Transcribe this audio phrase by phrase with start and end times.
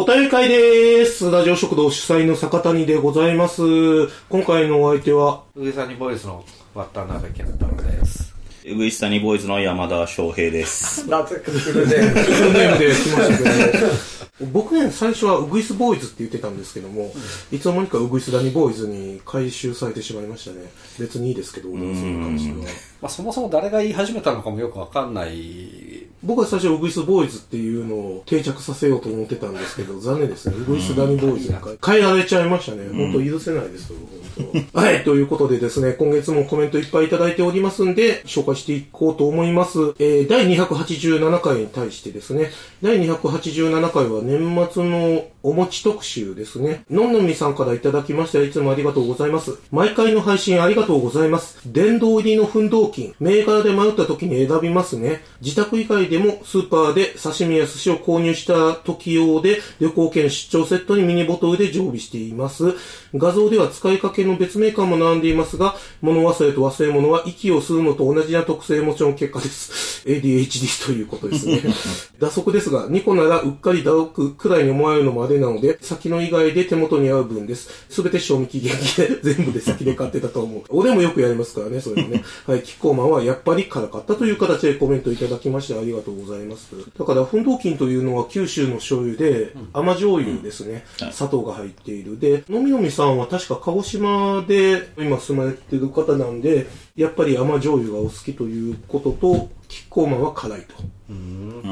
[0.00, 1.28] お便り会です。
[1.28, 3.62] ラジオ食堂主催の坂谷でございます。
[4.28, 8.32] 今回のお相手は、上さにボイスの渡辺健太郎です。
[8.64, 11.08] ウグイスタニボーイズの山田翔平です。
[11.08, 12.00] なぜかフルで。
[12.10, 17.12] フルネームで来ましたけど、僕ね、最初はウグイスボーイズって言ってたんですけども、
[17.50, 20.70] いつの間にかウグイスダニボーイズに回収されてしまいましたね。
[21.00, 22.64] 別にいいですけど、それに関しては。
[23.02, 25.87] まあそもそも誰が言い始めたのかもよくわかんない。
[26.22, 30.56] 僕は最初ウグイスボーイズっていうのを定着させようと思ってたんですけど、 残念ですね。
[30.58, 32.88] ウグイスダニボーイズに変えられちゃいましたね。
[32.92, 33.96] 本当許せないですよ、
[34.36, 34.78] 本当。
[34.78, 39.78] はい、ということでですね、今月もコメントいっぱいいただいておりますんで、紹介していこうと思います。
[39.98, 42.50] えー、第287回に対してですね、
[42.82, 46.84] 第287回は年末のお餅特集ですね。
[46.90, 49.56] のんのみさんからいただきまして、いつもありがとうございます。
[49.70, 51.58] 毎回の配信ありがとうございます。
[51.66, 55.22] 電動入りの奮闘金、銘柄で迷った時に選びますね。
[55.40, 62.74] 自宅以外でもスーパーで刺身や寿司を購入した時用で旅行券出張セットにミニボトルで常備しています。
[63.14, 69.88] 画像では使いかけの別メーカーも並んでいますが、物忘れと忘れ物は息を吸うのと同じな特性もちろん結果です。
[70.08, 71.62] ADHD ということですね。
[72.18, 77.86] 打足ですが、2個ならうっかり打足くらいに思われるのもあれなので、先の以外で手元に合う分です。
[77.88, 80.62] すべて賞味期限切れ、全部で先で買ってたと思う。
[80.68, 82.24] 俺もよくやりますからね、それもね。
[82.46, 86.70] はい、キッコーマンはやっぱり辛かったという形でコメントいただきましてありがとうございます。
[86.98, 90.84] だから、奮闘金というのは九州の醤油で、甘醤油ですね。
[91.00, 92.18] はい砂糖が入っている。
[92.18, 100.74] で、のみのみさんは確か鹿児島で今住まれてる方なんで、やっぱり甘醤油がお好きということと、キッコーマンは辛いと。
[101.10, 101.62] うー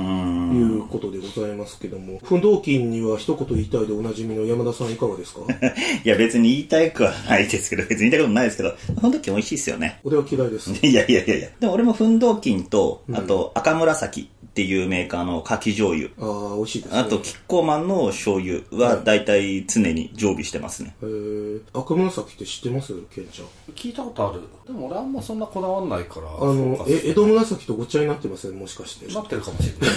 [0.56, 0.78] いん。
[0.80, 5.40] うことでございますけども、奮闘金には一言言いたいでおなじみの山田さんいかがですか？
[6.04, 10.00] いや別に言いたくはないですけど、別に言いたいことないですけど、奮闘金美味しいっすよね。
[10.04, 10.70] 俺は嫌いです。
[10.86, 11.48] いやいやいやいや。
[11.60, 16.08] でも俺も奮闘金と、あと赤紫っていうメーカーの柿醤油。
[16.18, 16.98] ああ、美味しいですね。
[16.98, 20.96] あと、キッコーマンの醤油は大体常に常備してますね。
[21.02, 22.94] えー、赤紫って知ってます？
[23.14, 23.48] ケンちゃん。
[23.74, 24.40] 聞いたことある。
[24.66, 26.28] でも俺あんまそんなこだわんないから。
[26.30, 28.52] あの、え、江戸紫とごっちゃになってません？
[28.58, 29.12] もしかして。
[29.12, 29.96] なってるかもしれない。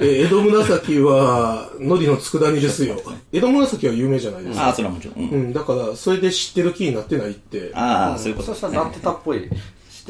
[0.00, 3.00] え江戸紫は、海苔の佃煮ですよ。
[3.32, 4.64] 江戸紫は有名じゃないですか。
[4.64, 5.24] ああ、それはもちろん。
[5.24, 7.70] うんうん、だから、それで知ってる気になってないって。
[7.74, 9.48] ああ、そういうことそしたらなってたっぽい。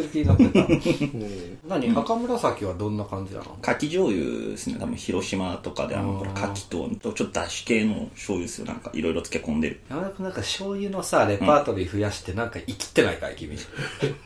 [0.02, 0.60] 知ってる気になってた。
[0.64, 1.90] うん何？
[1.96, 3.58] 赤紫はどんな感じなの？
[3.62, 4.76] 牡蠣醤油ですね。
[4.78, 8.66] 多分広島とかであの、ほら牡蠣と、ちょっと出汁系の醤油ですよ。
[8.66, 9.80] なんかいろいろ漬け込んでる。
[9.90, 13.58] 山田君なんか醤油のさ、レパートリー増やしてなんか生きってないかい君。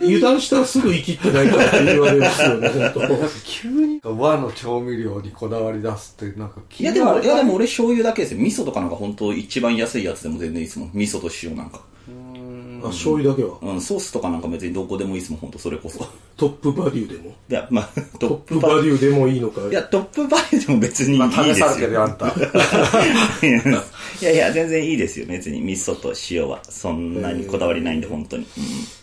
[0.00, 8.40] 油断したらすぐ生きってないからって言われますよね、本 なんか急に和の調味料にこだわり出すってなんかいやでも、いやでも俺俺醤油だけですよ。
[8.40, 10.90] 味噌とかなんか本当一番安いやつでも全然いいですもん。
[10.92, 11.80] 味噌と塩なんか。
[12.82, 12.88] 当。
[12.88, 13.58] あ、醤油だけは。
[13.62, 16.06] うん、ソースとかなんか別にどこでもいいですもん、本当それこそ。
[16.36, 17.34] トップバリューでも。
[17.48, 17.88] いや、まあ、
[18.18, 19.72] トトップバリューでもいいのかい？
[19.72, 21.68] や、トップバリューでも別にいいまあですよ。
[21.68, 22.26] 試されてるよあんた。
[24.20, 25.26] いやいや、全然いいですよ。
[25.26, 26.60] 別に味噌と塩は。
[26.68, 28.46] そんなにこだわりないんで、本当に。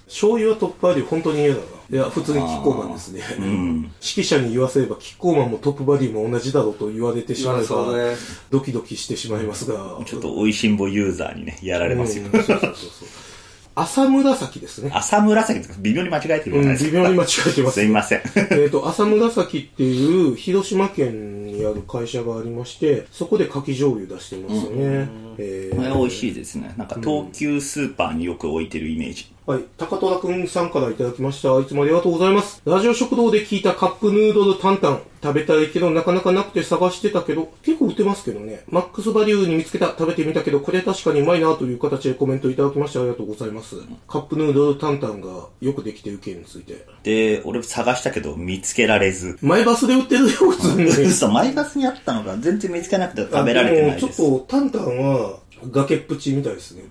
[0.08, 1.62] 醤油はトップバリュー本当に嫌だな。
[1.92, 3.22] いや、普通にキッコーマンですね。
[3.38, 3.44] うん。
[3.44, 3.76] うん。
[4.02, 8.16] 指揮者に言わせれば、キッコーマンもトップバリューも同じだろうと言われてしまえば、そうね。
[8.50, 10.00] ドキドキしてしまいますが。
[10.06, 12.26] ちょっと美味しんぼユーザーにね、やられますよ。
[12.26, 12.74] うんそうそうそうそう。
[13.75, 14.91] 浅紫ですね。
[14.94, 15.75] 朝紫ですか？
[15.80, 16.91] 微妙に間違えてるじゃうん、ないですか。
[16.91, 17.74] 微妙に間違えてます。
[17.80, 18.22] すいません。
[18.52, 25.07] えっと、浅紫っていう広島県にある会社がありまして、そこで牡蠣醤油出してますね。
[25.40, 26.30] えこれ美味しい。
[26.30, 26.74] いですね。
[26.78, 29.32] なんか東急スーパーによく置いてるイメージ。
[29.46, 29.64] はい。
[29.78, 31.60] 高虎くんさんからいただきました。
[31.60, 32.62] いつもありがとうございます。
[32.66, 35.02] ラジオ食堂で聞いたカップヌードルタンタン。
[35.22, 38.64] 食べたいけどなかなかなくて探してたけど、結構売ってますけどね。
[38.70, 39.88] マックスバリューに見つけた。
[39.88, 43.76] 食べてみたけど、これ確かにうまいなという形でコメントいただきましてありがとうございます。
[44.08, 46.86] カップヌードルタンタンがよくできてる件について。
[47.04, 49.38] で、俺探したけど見つけられず。
[49.42, 50.86] マイバスで売ってるよ、普通に。
[51.10, 54.16] 嘘、マイバスにあったのか全然見つけなくて食べられてないです。
[54.16, 55.29] ちょっと、タンタンは、
[55.72, 56.84] 崖っぷちみたいですね。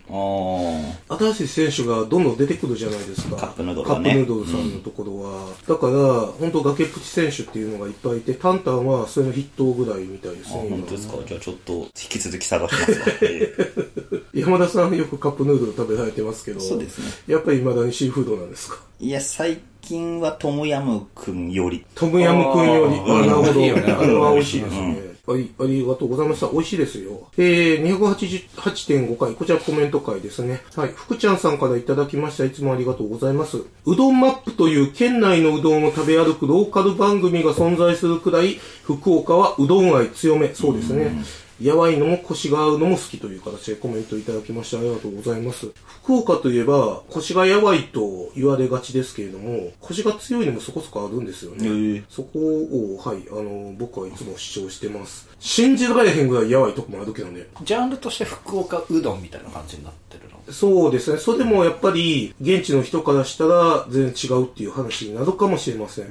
[1.08, 3.36] 新しい選手がどんどん出てくるじゃないですか。
[3.36, 5.48] カップヌードルはねカップヌードルさんのところは。
[5.66, 5.92] だから、
[6.38, 10.68] 本当崖っぷち選手っていうのがいっぱいいて、タンタンはそれの筆頭ぐらいみたいですあ、ね。
[10.70, 12.98] 本当ですかじゃあちょっと引き続き探しますわ。
[13.22, 13.54] え
[14.34, 18.78] え山田さんよくカップヌードル食べられてますけど、そうですねやっぱり未だにシーフードなんですか？
[19.00, 21.84] いや、最近はトムヤムくんより。
[21.94, 22.94] トムヤムクンより。
[23.00, 23.50] あなるほど。
[23.50, 25.17] あれは美味しいですね。
[25.28, 26.48] はい、ありがとうございました。
[26.48, 27.28] 美味しいですよ。
[27.36, 30.62] えー、288.5回、こちらコメント回ですね。
[30.74, 32.46] はい、福ちゃんさんからいただきました。
[32.46, 33.58] いつもありがとうございます。
[33.84, 40.54] うどんマップという県内のうどんを食べ歩くローカル番組が存在するくらい、福岡はうどん愛強め。
[40.54, 41.22] そうですね。
[41.60, 45.66] やわいのも腰が合うのも好きという形でコメントいただきましてありがとうございます。
[46.04, 52.04] 福岡といえば、腰がやわいと言われがちですけれども、腰が強いのもそこそこあるんですよね。
[52.08, 55.28] そこを、はい、あの、僕はいつも主張してます。
[55.40, 57.46] 信じられへんぐらいやわいとこもあるけどね。
[57.64, 60.52] ジャンルとして福岡うどんみたいな感じになってるの？
[60.52, 61.18] そうですね。
[61.18, 66.06] それでもやっぱり、現地の人からしたら全然違うっていう話になるかもしれません。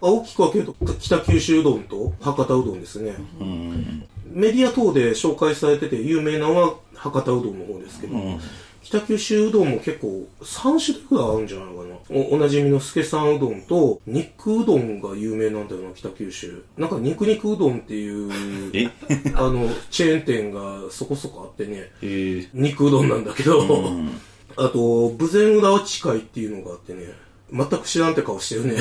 [0.00, 3.14] 大きく分けると、北九州うどんと博多うどんですね。
[3.40, 4.04] うん。
[4.30, 8.40] メディア等で紹介されてて有名なのは博多うどんの方ですけど、うん。
[8.82, 11.96] 北九州うどんも結構3種類ぐらいあるんじゃないかな。
[12.10, 16.64] おおなじみの助さんうどんと、肉うどんが有名なんだよな、北九州。
[16.76, 18.88] なんか肉肉うどんっていう、え？
[19.36, 24.10] あの、チェーン店がそこそこあってね、え肉うどんなんだけど、うん。
[24.56, 27.12] あと、武前裏落ち会っていうのがあってね、
[27.52, 28.76] 全く知らんって顔してるね。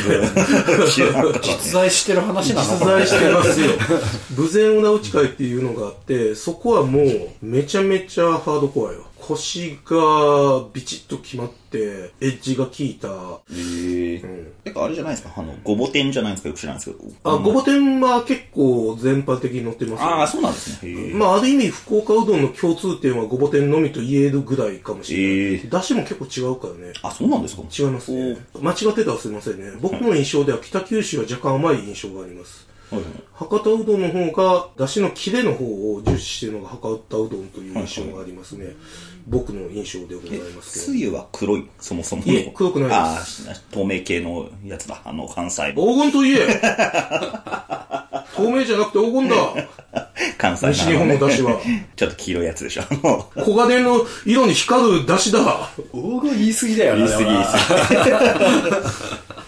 [1.41, 3.71] 実在してる話なの実在してますよ。
[4.35, 9.08] 武前裏打ち会っていうのがあって、そこはもうめちゃめちゃハードコアよ。
[9.29, 13.07] 腰がビチッと決まって、エッジが効いた。
[13.51, 15.33] ええうんてかあれじゃないですか？
[15.37, 16.49] あの、ごぼ天じゃないですか？
[16.49, 17.11] よく知らないですけど。
[17.23, 21.13] あ、ごぼ天は結構全般的に載ってますよああ、そうなんですね。
[21.13, 25.27] まあ、ある意味、福岡うどんの共通点はごぼ天のみと言えるぐらいかもしれない。
[25.55, 26.93] ええだしも結構違うからね。
[27.03, 27.61] あ、そうなんですか？
[27.77, 28.37] 違いますね。
[28.61, 29.77] 間違ってたらすいませんね。
[29.81, 32.67] 僕の印象では北九州は若干甘い印象があります。
[32.89, 33.11] はいはい。
[33.35, 38.65] 博多うどんの方が、出汁のキレの方を重視しているのが博多うどんという印象がありますね。
[39.29, 40.85] 僕の印象でございますけど。
[40.85, 42.33] つゆは黒い、そもそもの。
[42.33, 44.99] いえ黒くないですああ、透明系のやつだ。
[45.05, 45.75] あの、関西の。
[45.75, 46.59] 黄金と言え
[48.35, 49.35] 透明じゃなくて黄金だ
[50.37, 50.71] 関西の。
[50.71, 51.59] 西日本の出汁は。
[51.95, 52.81] ちょっと黄色いやつでしょ。
[52.81, 57.05] あの黄金の色に光る出汁だ黄金言い過ぎだよな。
[57.05, 58.77] 言い過ぎでもなこの野郎。
[58.77, 58.81] え、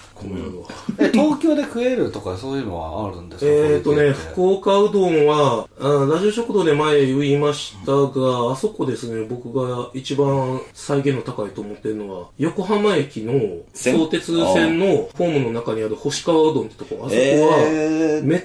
[1.12, 3.52] 東京で食えるとかそういうのはあるんですか？
[3.52, 13.34] えーとね、福岡うどんは、あラジオ食堂で前言いましたが、あそこですね、僕が一番再現の高いと思ってるのは、横浜駅の
[13.74, 18.42] 線相鉄線のホームの中にある星川うどんってとこ、あそこは、えめっ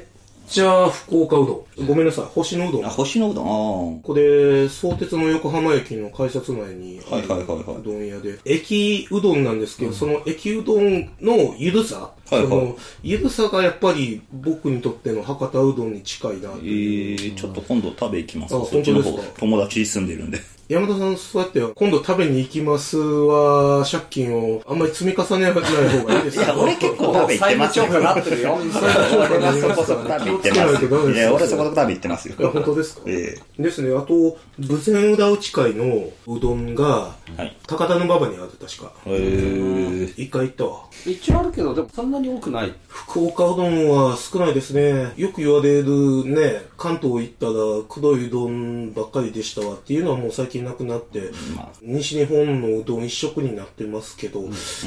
[0.48, 1.86] ちゃ福岡うどん。
[1.86, 2.82] ごめんなさい、星のうどん。
[2.82, 3.98] ー、あ、こ星のうどん。
[3.98, 17.18] あこで、相鉄の横浜駅の改札内にはいはいはいはいうどん屋で、駅うどんなんですけど、その駅うどんのゆるさ、はいはいそのゆるさがやっぱり僕にとっての博多うどんに近いなとえいう。
[17.18, 20.38] ー、ちょっと今度食べ行きますあそっちの方本当ですか、友達住んでるんで。
[20.68, 26.42] 山田さん、そうやって、今度食べに行きますは、借金をあんまり積み重ねない方がいいですよ。
[26.42, 27.84] いや、俺結構食べ行ってますよ。
[27.84, 28.58] 債務超過なってるよ。
[28.58, 31.18] 俺はそこそこ食べ行って気をつけないとダメですます。
[31.18, 32.34] いや、俺そこそこ食べ行ってますよ。
[32.36, 33.02] いや本当ですか？
[33.06, 33.96] えですね。
[33.96, 37.56] あと、武前裏打ち会のうどんが、えはい。
[37.68, 38.92] 高田の馬場にある、確か。
[39.06, 40.80] えー、一回行ったわ。
[41.06, 42.74] 一応あるけど、でもそんなに多くない？
[42.88, 45.12] 福岡うどんは少ないですね。
[45.16, 47.52] よく言われるね、関東行ったら
[47.88, 54.42] 黒いうどんばっかりでしたわっていうのはもう最近なくなって、まあ、西日本のうどん一色になってますけど、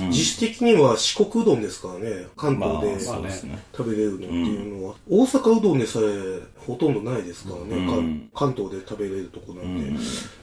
[0.09, 3.59] 実質的には四国うどんですからね、関まあ、東で。
[3.75, 6.39] 食べれるのっていうのは、大阪うどんでさえ
[6.69, 9.99] ほとんどないですからね、うんか関東で食べれるとこなんで、うん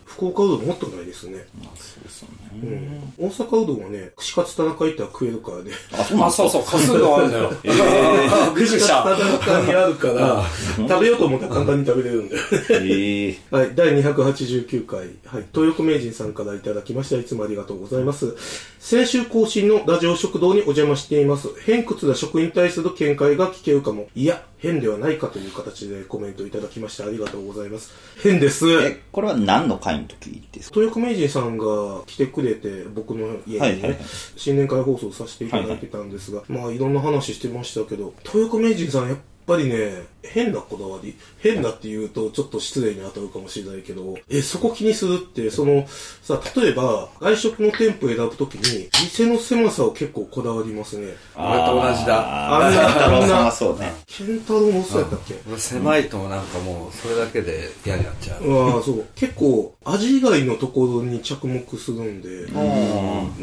[0.06, 1.44] 福岡うどんもっとないですね。
[1.58, 2.28] まあ、そうですよ
[2.62, 2.76] うね。
[2.76, 5.72] ん、大阪うどんはね、串カツ田中行ったら食えるからね。
[5.92, 7.52] あ、そうあ、そうそう、カスがあるんだよ。
[7.64, 9.02] えー、びっくりした。
[9.02, 10.42] 田中にあるから、
[10.88, 12.48] 食べようと思ったら簡単に食べれるんだよね。
[12.70, 15.10] ええ はい、第289回、はい、
[15.52, 17.16] 東横名人さんからいただきました。
[17.16, 18.36] いつもありがとうございます。
[18.78, 21.48] 先週更新のラジオ食堂にお邪魔しています。
[21.60, 24.06] 偏屈な食に対する見解が聞けるかも。
[24.14, 27.92] いや、変ではないかという形でコメントいただきましてありがとうございます。
[28.22, 28.66] 変です。
[28.70, 30.74] え、これは何の回の時ですか？
[30.74, 31.64] 東横名人さんが
[32.06, 33.98] 来てくれて、僕の家にね、はいはいはい
[34.36, 45.86] 新年会放送させていただいてたんですが、まあいろんな話してましたけど、東横名人さんやっぱりね、変なこだわり、変なって言うとちょっと失礼に当たるかもしれないけど、え、そこ気にするって、その、
[46.22, 51.14] さ、例えば、外食の店舗選ぶときに、店の狭さを結構こだわりますね。
[51.36, 52.56] 俺と同じだ。
[52.58, 53.92] あー、あんな太郎さんはそうね。
[54.06, 55.34] ケンタロウもそうやったっけ？
[55.48, 58.74] 俺狭いとなんかもう、それだけで嫌になっちゃう。
[58.74, 59.04] ああ、そう。
[59.14, 62.46] 結構、味以外のところに着目するんで、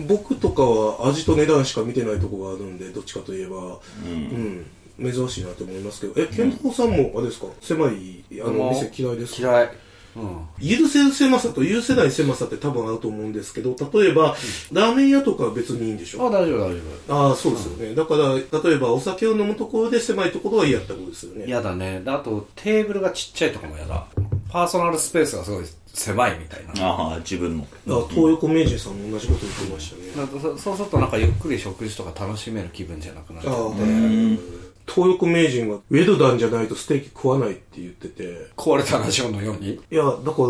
[0.07, 4.65] 僕とかは味と値段しか見てないところがあるんで、どっちかといえば、うん、
[5.01, 9.41] 珍しいなと思いますけど、え、ケンタロウさんも、あれですか、狭い、あの、店嫌いですか？
[9.41, 9.71] 嫌い。
[10.15, 10.79] うん。
[10.79, 14.35] 許せる狭さと許せない狭さって多分あると思うんですけど、例えば、
[14.71, 16.27] ラーメン屋とかは別にいいんでしょ？
[16.27, 17.95] あ、大丈夫、大丈ああ、そうですよね。
[17.95, 21.39] だから、例えばお酒を飲むところで狭いところは嫌ってことですよ夫。
[21.39, 21.45] ね。
[21.47, 22.01] 嫌だね。
[22.01, 24.05] であと、テーブルがちっちゃいとかも嫌だ。
[24.49, 26.87] パーソナルスペースがすごい狭いみたいな。
[26.87, 27.63] ああ、自分の。
[27.63, 30.11] あ東横名人さんも同じこと言ってましたね。
[30.15, 39.73] なんかそそうするとなんかゆっくり食事とか楽しめる気分じゃなくなっちゃって、はい東横名人がウェルダンじゃないとステーキ食わないって言ってて、壊れたラジオのように？
[39.73, 40.47] いや、だから、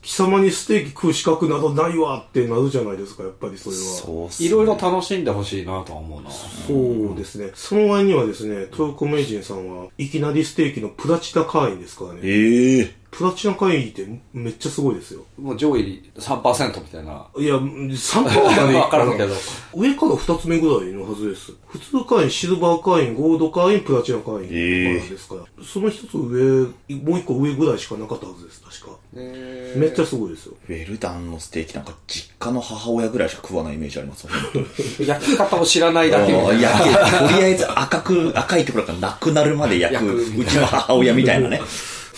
[0.00, 3.82] 貴様にステーキ食う資格などないわってなるじゃないですか、やっぱりそれは。
[3.82, 6.30] そうっすいろいろ楽しんでほしいなとは思うな。
[6.30, 7.50] そうですね。
[7.54, 12.20] その前にはですね、東横名人さんはいきなりステーキのプラチナ会員ですからね。
[12.22, 15.24] ええプラチナ会員ってめっちゃすごいですよ。
[15.38, 17.26] もう上位3%みたいな。
[17.38, 19.34] いや、3パーまで わからんけど。
[19.74, 21.52] 上から2つ目ぐらいのはずです。
[21.66, 25.40] 普通会員、シルバー会員、ゴールド会員、プラチナ会員ええですから。
[25.64, 28.98] その一つ上、もう一個上ぐらいしかなかったはずです、確か。
[29.16, 30.54] えめっちゃすごいですよ。
[30.68, 34.26] ウェルダンのステーキなんか実家の母親ぐらいしか食わないイメージあります
[35.02, 41.60] 焼き方を知らないだけ とりあえず赤く、赤いところがなくなるまで焼く、焼くうちの母親みたいなね。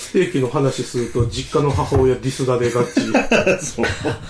[0.00, 3.00] ステーキの話すると、実家の母親ディスられがち。
[3.64, 3.86] そう。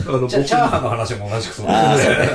[0.09, 2.03] あの、僕チャーハンの話も同じくそうああ、だね。
[2.05, 2.27] そうね。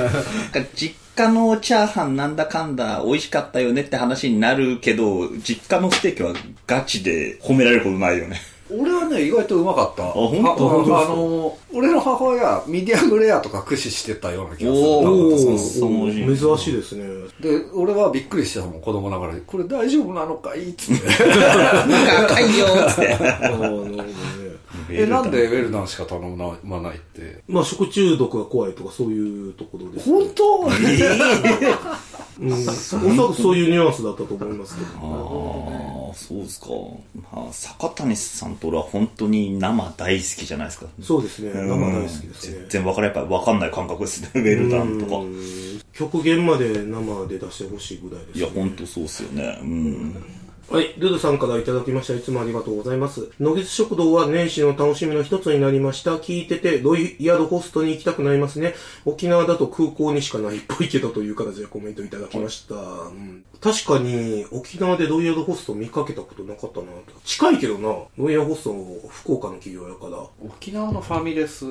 [0.54, 6.32] なんか実家のチャーハンなんだかんだ美味しかったよねって話になるけど、実家のステーキは
[6.66, 8.40] ガチで褒められることないよね。
[8.70, 10.02] 俺はね、意外とうまかった。
[10.08, 10.96] あ、本当？
[10.96, 17.04] ああの、俺の母親、ミディアムレアとか駆使してたような気がする珍しいですね。
[17.40, 19.42] で、俺はびっくりしてたもん、子供ながらに。
[19.46, 20.70] これ大丈夫なのかい？
[20.70, 21.06] っつって。
[21.28, 23.16] なんか赤いよつって。
[24.90, 26.20] え、なんでウェルダンしか頼
[26.62, 27.42] まないって？
[27.48, 30.60] まあ、食中毒が怖いとかそういうところです、本当？
[32.40, 32.52] うん。
[32.52, 35.95] お そらくそういうニュアンスだったと思いますけど。
[36.16, 36.68] そうですか。
[37.32, 40.86] まあ、坂谷さんと俺は本当に生大好きじゃないですか。
[41.02, 41.52] そうですね。
[41.52, 42.68] 生大好きですね全。
[42.68, 44.30] 然分からやっぱ分かんない感覚ですね。
[44.34, 45.24] ウェルダンとかう。
[45.26, 48.40] ん極限まで生で出してほしいぐらいです、ね。
[48.40, 49.58] いや、本当そうっすよね。
[49.62, 50.24] うん。
[50.68, 52.14] はい、ルルさんからいただきました。
[52.14, 53.30] いつもありがとうございます。
[53.38, 56.16] 野月食堂は年始の楽しみの一つになりました。
[56.16, 58.74] 聞いてて、ロイヤルホストに行きたくなりますね。
[59.04, 62.74] 沖縄だと空港にしかないっぽいけどという形でコメントいただきました。
[62.74, 62.78] う
[63.12, 66.92] ん確かに、沖縄でロイヤルホスト見かけたことなかったなと。
[67.24, 68.74] 近いけどな、ロイヤルホスト
[69.08, 70.24] 福岡の企業やから。
[70.44, 71.64] 沖縄のファミレス、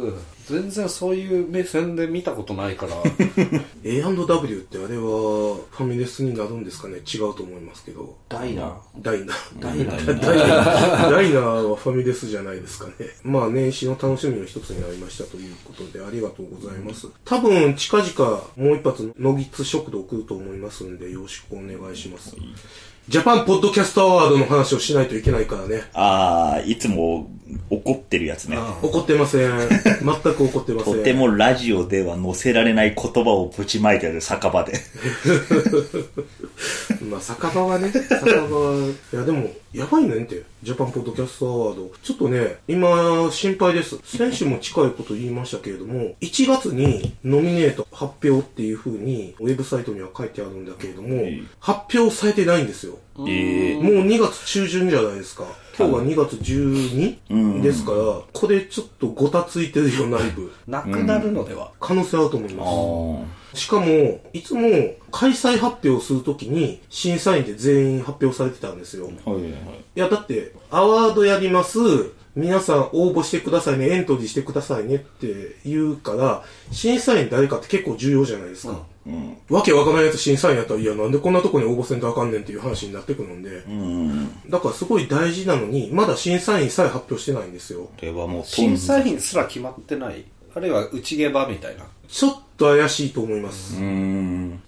[0.48, 2.96] 全然そういう目線で見たことないから。
[3.84, 8.18] A&W ってあれはファミレスになるんですかね違うと思いますけど。
[8.30, 9.62] ダイナーダイナー。
[9.62, 11.12] ダイナーダイナー。
[11.12, 12.94] ダイナーはファミレスじゃないですかね。
[13.24, 17.08] まあ年始の楽しみの一つになりましたということでありがとうございます。
[17.24, 22.36] 多分近々もう一発野木津食堂来ると思いますんでよろしくお願いします。
[23.07, 25.83] ジャパンポッドキャストアワードの話をしないといけないからね。
[25.93, 27.29] ああ、いつも
[27.69, 28.57] 怒ってるやつね。
[28.81, 29.51] 怒ってません。
[29.69, 30.95] 全く怒ってません。
[30.95, 34.74] とてもラジオでは載せられない言葉をぶちまいてる酒場で。
[37.07, 41.91] まあ、酒場はね、酒場は、いやでも、やばいねんって、ジャパンポッドキャストアワード。
[42.01, 44.00] ちょっとね、今、心配です。
[44.05, 53.00] 先週も近いこと言いましたけれども、1月にノミネート発表っていう風に、ウェブサイトには書いてあるんだけれども、ん発表されてないんですよ。
[53.27, 55.44] ええもう2月中旬じゃないですか。
[55.77, 57.62] 今日が2月 12?
[57.62, 57.98] ですから、
[58.32, 60.53] これちょっとごたついてるよ、内部。
[60.67, 63.45] なくなるのでは、可能性あると思いあます。
[63.55, 63.59] あ。
[63.59, 64.69] しかも、いつも
[65.12, 69.09] 開催発表するときに審査員で全員発表されてたんですよ。
[69.09, 69.53] いはいはい。
[69.95, 71.79] や、だって、アワードやります。
[72.35, 78.83] 皆さん応募してくださいね、エントリーしてくださいねって言うから、審査員誰かって結構重要じゃないですか。
[79.07, 79.38] うん。
[79.50, 83.50] わけわからないやつ審査員やったら、いや、なんでこんなとこに応募せんとあかんねんっていう話になってくるんで。
[83.50, 84.50] うん。
[84.50, 87.83] だからすごい大事なのに、まだ審査員さえ発表してないんですよ。
[87.83, 90.25] これはもう、審査員すら決まってない。
[90.53, 91.85] あるいは内ゲバみたいな。
[92.07, 93.75] ちょっと怪しいと思います。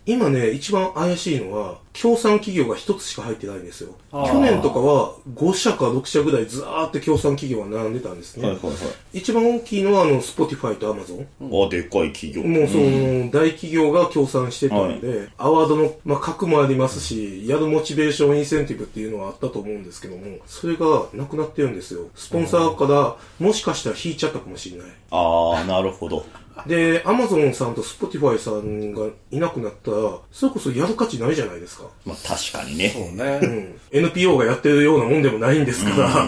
[0.06, 3.96] 今ね、一番怪しいのは、協賛企業が一つしか入ってないんですよ。
[4.12, 8.48] 去年とかは5社か6社ぐらいずーって協賛企業が並んでたんですね。
[8.48, 8.78] はいはいはい。
[9.14, 11.26] 一番大きいのは、あの、Spotify と Amazon。
[11.66, 12.44] あ、でっかい企業。
[12.44, 22.08] もうその、大企業が協賛してたんで、アワードの、まあ、額もありますし、やるモチベーション、インセンティブっていうのはあったと思うんですけども、それがなくなってるんですよ。
[22.16, 24.88] スポンサーから、もしかしたら引いちゃったかもしれない。
[25.12, 26.26] ああ、なるほど。
[26.66, 31.86] で、アマゾンさんとスポティファイさんがいなくなったら、それこそやる価値ないじゃないですか。
[32.06, 32.90] まあ確かにね。
[32.90, 33.40] そうね。
[33.42, 33.80] うん。
[33.92, 36.28] NPO がやってるようなもんでもないんですから、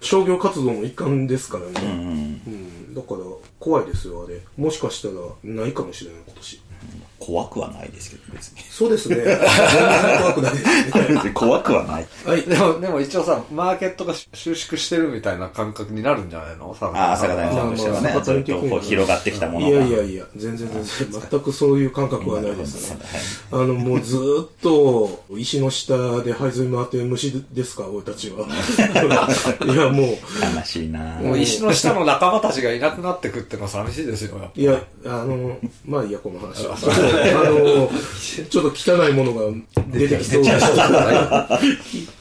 [0.00, 1.72] 商業活動の一環ですからね。
[1.82, 1.90] うん。
[2.46, 2.50] う
[2.92, 2.94] ん。
[2.94, 3.20] だから、
[3.58, 4.40] 怖いですよ、あれ。
[4.56, 6.60] もしかしたら、ないかもしれない、今年。
[7.18, 8.60] 怖くはないですけど、別に。
[8.62, 9.16] そうですね。
[9.16, 9.38] 全然
[10.20, 11.30] 怖くないですね。
[11.34, 12.06] 怖くはない。
[12.24, 12.42] はい。
[12.42, 16.76] でも、でも一応さ、マーケットが収縮してるみたいな感覚になるんじゃないの？
[16.80, 19.78] ああ、坂谷さんとしてはねまあまあ、ずっとこう広がってきたものいが。
[19.80, 22.98] やいやいや、全然全然、全くそういう感覚はないですね。
[23.52, 28.46] あの、もうずーっと、石の下で這いずり回ってる虫ですか、俺たちは。
[29.64, 30.06] いや、もう、
[30.56, 34.36] 悲しいなもう石の下の仲間たちがいなくなってくってのは寂しいですよ。
[34.54, 36.76] いや、あの、まあいいや、この話は。
[37.08, 37.90] あの、
[38.48, 39.42] ちょっと汚いものが
[39.88, 41.48] 出てきそうな。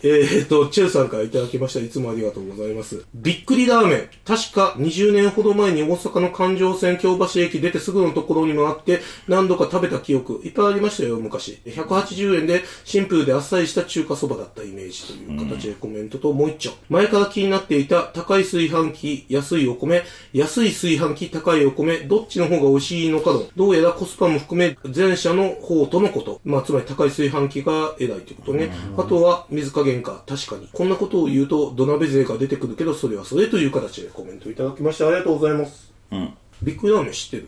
[0.04, 1.80] えっと、チェルさんからいただきました。
[1.80, 3.06] いつもありがとうございます。
[3.14, 4.10] びっくりラーメン。
[4.26, 11.60] 確か20年ほど前に大阪の環状線京橋駅出てすぐのところにもあって、何度か食べた記憶、いっぱいありましたよ、昔。
[11.66, 16.76] 180円でシンプルであっさりした中華そばだったイメージという形でコメントと、もう一丁。
[16.90, 26.42] 前から気になっていた高い炊飯器、安いお米、安い炊飯器、高いお米、どっちの方が美味しいのかの、どうやらコスパも含め、前者の方とのこと。
[26.44, 28.72] まあ、つまり高い炊飯器が偉いということね。
[28.98, 30.70] あとは、水加減か、確かに。
[30.72, 35.92] こんなことを言うと、土鍋勢が出てくるけど、それはそれという形でコメントいただきまして、ありがとうございます。
[36.12, 36.34] うん。
[36.62, 37.48] ビッグラーメン知ってる？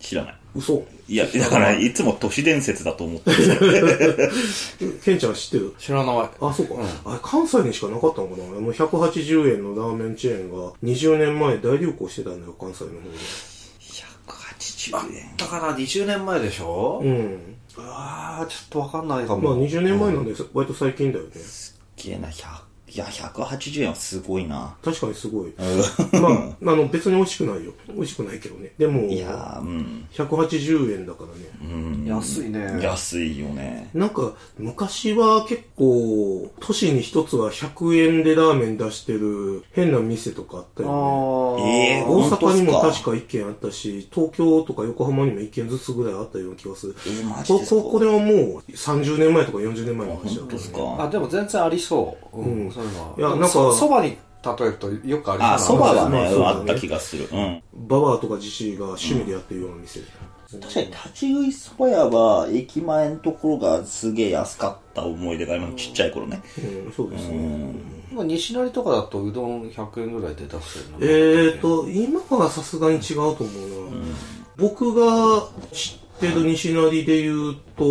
[0.00, 0.36] 知らない。
[0.56, 4.30] 嘘いや、だから、いつも都市伝説だと思ってる。
[5.04, 5.74] ケンちゃん知ってる？
[5.78, 6.30] 知らない。
[6.40, 6.74] あ、そうか。
[7.04, 8.44] あれ、関西にしかなかったのかな？
[8.60, 13.00] もう180円のラーメンチェーンが20年前大流行してたんだよ、関西の方で。
[14.88, 15.36] 180円。
[15.36, 17.00] だから20年前でしょ？
[17.02, 17.56] うん。
[17.78, 19.66] ああ、ちょっとわかんないかまあも。
[19.66, 21.30] 20年前なんで、割と最近だよね。
[21.96, 24.74] げえな、100、いや、180円はすごいな。
[24.84, 25.52] 確かにすごい。
[26.20, 26.28] ま
[26.70, 27.72] あ、あの、別に美味しくないよ。
[27.94, 28.72] 美味しくないけどね。
[28.78, 30.06] でも、いやー、うん。
[30.12, 31.74] 180円だからね。
[31.74, 32.04] うん。
[32.06, 32.78] 安いね。
[32.82, 33.90] 安いよね。
[33.94, 41.62] なんか、昔は結構、都市に一つは100円でラーメン出してる変な店とかあったあよね。
[41.62, 42.06] ええー。
[42.08, 46.96] 大阪にも確か1軒あったし、東京とか横浜にも1軒ずつぐらいあったような気がする。
[47.06, 47.82] えーマジこですか？
[47.82, 50.84] ここれはもう30年前とか40年前の話だ本当ですったね。
[50.98, 51.04] か？
[51.04, 52.38] あ、でも全然ありそう。
[52.40, 53.14] ううんん、そういうのは。
[53.18, 57.28] いやなんかそそばに例えるとよくありそうなあ、そばはね、まあった気がする。
[57.30, 57.62] うん。
[57.74, 60.00] ババアとか自身が趣味でやってるような店。
[60.58, 66.42] 確かに立ち食いそば屋は駅前のところがすげえ安かった思い出がありますちっちゃい頃ね。
[66.86, 67.74] うん、そうですね。
[68.12, 70.98] まあ西成とかだとうどん100円ぐらいで出してるの。
[71.00, 74.06] えーと、今はさすがに違うと思うな。
[74.56, 77.84] 僕が知ってる西成で言うと、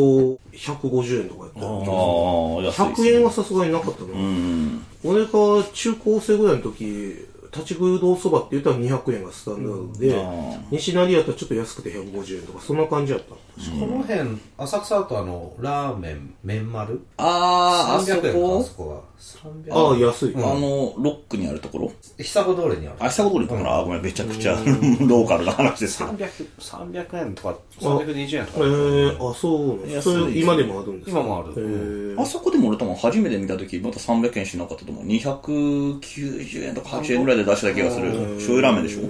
[0.54, 2.58] 150円とかやったよ。
[2.58, 4.14] ああ、安いっす100円はさすがになかったな。
[4.14, 4.86] うん。
[5.04, 5.30] 俺が
[5.74, 13.36] 中高生ぐらいの時、立ち食いうどんそばって言ったら200円がスタンダードで、あ西成やったらちょっと安くて150円とか、そんな感じやった。
[13.80, 17.02] この辺、浅草だとあの、ラーメン、麺丸？
[17.18, 18.64] あー、あそ300円か、あこ？
[18.64, 19.02] そこは。
[19.20, 20.34] 300ああ、安い。
[20.36, 21.92] あの、ロックにあるところ？
[22.18, 22.96] 久子通りにある。
[23.00, 26.12] あ、下通りのところあ、ごめん、めちゃくちゃ ローカルな話ですけど。
[26.12, 28.60] 300、300円とか、320円とか。
[28.60, 30.02] えー、あ、そうな。
[30.02, 31.20] それ今でもあるんですか？
[31.20, 35.06] 今もあるえーあそこでも俺多分初めて見た時また300円しなかったと思う。
[35.06, 38.12] 290円とか80円ぐらいで出した気がする。
[38.36, 39.02] 醤油ラーメンでしょ？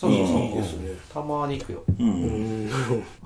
[0.00, 0.38] そうそうそう。
[0.38, 0.90] いいですね。
[1.12, 1.84] たまに行くよ。
[1.98, 2.70] うん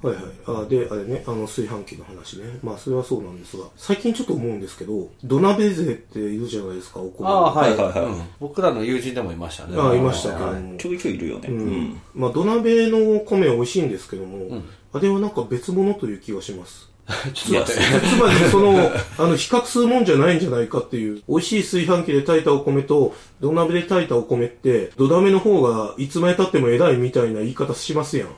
[0.03, 0.65] はいはい。
[0.65, 2.59] あで、あれね、あの炊飯器の話ね。
[2.65, 7.29] まあ、それはそうなんですが、最近ちょっと思うんですけど、土鍋勢っているじゃないですか、お米。
[7.29, 7.77] ああ、はい。
[7.77, 9.77] はいはい僕らの友人でもいましたね。
[9.79, 10.77] ああいましたけど。
[10.79, 11.49] ちょいちょいいるよね。
[11.49, 12.01] ううんん。
[12.13, 14.61] まあ、土鍋の米は美味しいんですけども、
[14.93, 16.94] あれはなんか別物という気がします。
[17.49, 17.77] いや、つ
[18.19, 28.29] まり、その、 あの、比較するもんじゃないんじゃないかっていう、美味しい炊飯器で炊いたお米と、土鍋で炊いたお米って、土鍋の方がいつまで経っても偉いみたいな言い方しますやん。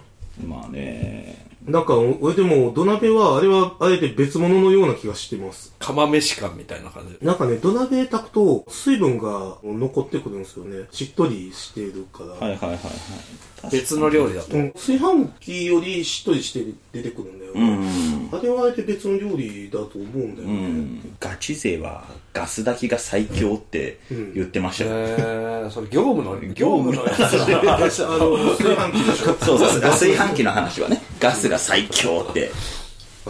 [0.49, 1.47] まあね。
[1.65, 5.75] なんか、俺でも、土鍋は、あれは、あえて別物のような気がしてます。
[5.79, 7.25] 釜飯感みたいな感じ。
[7.25, 10.87] なんかね、土鍋炊くと、水分が残ってくるんですよね。
[10.91, 12.31] しっとりしているから。
[12.31, 13.71] はいはいはいはい。
[13.71, 14.57] 別の料理だと。
[14.57, 17.53] うん、炊飯器よりしっとりして出てくるんだよ。
[17.55, 18.29] うん。
[18.33, 20.69] あれはあえて別の料理だと思うんだようね。
[20.69, 21.17] ん。
[21.21, 23.99] ガチ勢はガス炊きが最強って
[24.35, 24.91] 言ってましたよ。
[24.93, 29.37] えー、それ業務の、業務のやつの話だ あの、炊飯器でしょ。
[29.41, 32.51] そうそう、炊飯器の話はね、ガスが最強って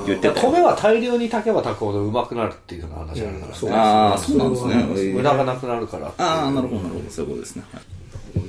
[0.05, 0.51] 言ってたよ。
[0.51, 3.53] 米は大量に炊けば炊くほどうまくなるっていうような話あるからね。
[3.55, 5.13] そうああ、そうなんですね。
[5.13, 6.13] 無駄がなくなるから。
[6.19, 7.11] ああ、なるほどなるほど。
[7.11, 7.65] そういうことですね。
[7.73, 7.83] はい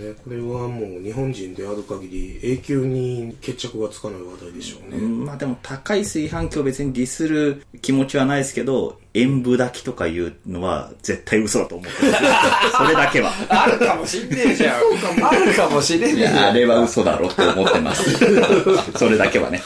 [0.08, 4.98] ね、これはもう日本人である限り永久に決着がつかない話題でしょうね。
[4.98, 12.14] うんまあでも高い炊飯器を別にディスる気持ちはないですけど、塩分炊きとかいうのは絶対嘘だと思ってる。
[12.78, 13.32] それだけは。
[13.50, 15.26] あるかもしんねえじゃん。
[15.26, 16.50] あるかもしれねえじいや、ゃん。
[16.50, 18.04] あれは嘘だろって思ってます。
[18.98, 19.62] それだけはね。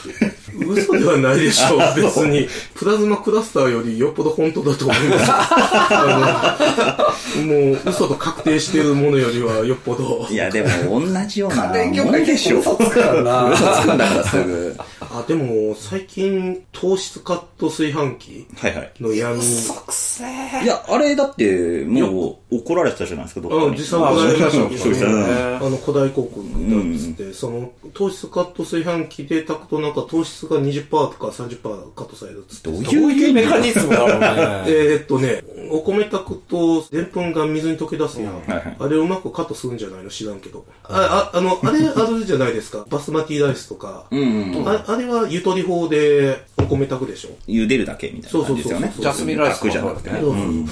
[0.72, 2.48] 嘘ではないでしょ う、別に。
[2.74, 5.30] プラズマクラスターよりよっぽど本当だと思います。
[5.30, 10.26] あのもう嘘と確定しているものよりはよっぽど。
[10.30, 12.60] いや、でも同じような家電業もんでしょ。
[12.60, 14.76] 嘘つくからな嘘つくんだからすぐ。
[15.00, 18.92] あ、でも最近糖質カット炊飯器はいはい。
[19.00, 19.40] の闇。
[19.40, 20.64] くせえ。
[20.64, 23.78] いや、あれだって、もう怒られてたじゃないですか、どっかうん、に。
[23.78, 25.58] 実際怒られましたねね。
[25.60, 32.70] あの、古代広告だっつって、その、糖質カット炊飯器で炊くとなんか糖質が20%とか30%カットされるっつって。
[32.70, 34.64] どういうメカニズムだろうね。
[34.66, 38.42] えーっとね、お米炊くと、でんぷんが水に溶け出すやん。
[38.78, 40.10] あれをうまくカットするんじゃないの？
[40.10, 40.64] 知らんけど。
[40.84, 42.84] あ、あ、あの、あれあるじゃないですか？
[42.88, 44.06] バスマティライスとか。
[44.10, 44.68] うんうん。
[44.68, 47.30] ああれはゆとり法でお米炊くでしょ？
[47.48, 48.92] 茹でるだけみたいな感じですよね。
[48.94, 50.20] そうそうそうそうジャスミンライス炊くじゃなくてね。
[50.20, 50.64] そうそうそう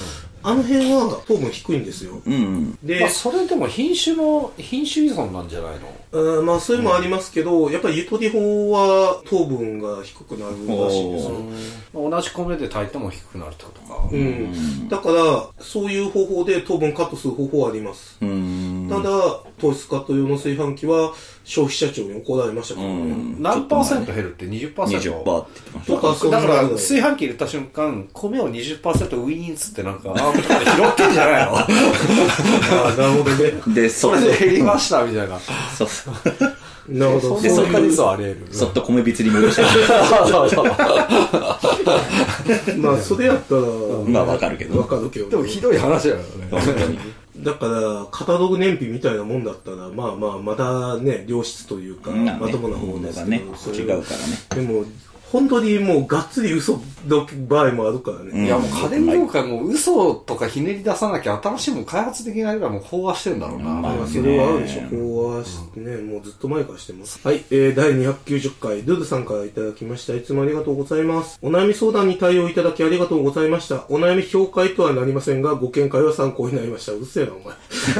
[0.43, 2.21] あの辺は糖分低いんですよ。
[2.25, 2.77] うんうん。
[2.83, 6.39] で、まあ、それでも品種の、品種依存なんじゃないの？
[6.39, 11.31] あまあ、それもありますけど、やっぱりゆとり法は糖分が低くなるらしいんですよ。
[11.93, 14.09] まあ同じ米で炊いても低くなるってことか。
[14.11, 14.89] うん。
[14.89, 18.17] だから、そういう方法で糖分カットする方法はあります。
[18.21, 18.87] うん。
[18.89, 23.35] ただ、糖質カット用の炊飯器は消費者庁に怒られましたからね。
[23.39, 24.73] 何パーセント減るって？20%?
[24.73, 25.93] 20%って言ってました。
[25.93, 33.73] とか、そんなだから、の炊飯器入れた瞬間、米を20%ウィーンっつってなんか、アームとかで拾ってんじゃないのああ、なるほどね。
[33.73, 35.39] で、そそれで減りましたみたいな。
[35.77, 36.13] そうそう。
[36.87, 37.37] なるほど。
[37.37, 38.53] そでそっかんな実はあり得る。
[38.53, 39.63] そっと米びつに戻して。
[39.63, 40.65] そうそう。
[42.77, 43.61] まあ、それやったら、
[44.07, 45.29] まあわかるけどわかるけど。
[45.29, 46.23] でもひどい話だよね。
[46.49, 46.99] 本当に。
[47.43, 54.67] だから、カタログ燃費みたいなもんだったら、まあまあ、まだね、良質というか、まともな方ですけど、ね違うからね。
[54.67, 54.85] でも、
[55.31, 56.73] 本当にもう、がっつり嘘
[57.07, 58.45] の場合もあるからね。
[58.45, 63.63] いやもう家電業界も嘘とかひねり出さなきゃ新しいもの開発できないぐらいもう飽和してんだろうな。
[63.63, 64.81] まあまあ、それはあるでしょ。
[64.81, 67.25] 飽和してね、もうずっと前からしてます。
[67.25, 70.15] はい、えー、第290回、ルルさんからいただきました。
[70.15, 71.39] いつもありがとうございます。
[71.41, 73.85] お悩み相談に対応いただきありがとうございました。
[73.87, 76.91] お悩み評価とはなりませんが、ご見解は参考になりました。
[76.91, 77.55] うるせえな、お前。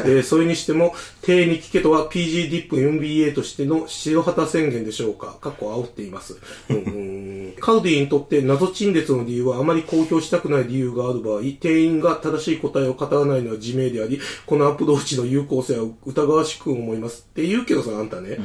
[0.17, 5.37] えー、それにしても、定に聞けとは PG ディップ MBA としての白旗宣言でしょうか。
[5.39, 6.37] 過去煽っています。
[6.69, 7.20] うんうん
[7.60, 17.27] カルディにとって謎陳列の理由はあまり公表したくない理由がある場合、店員が正しい答えを語らないのは自明であり、このアプローチの有効性は疑わしく思います。
[17.29, 18.38] って言うけどさ、あんたね。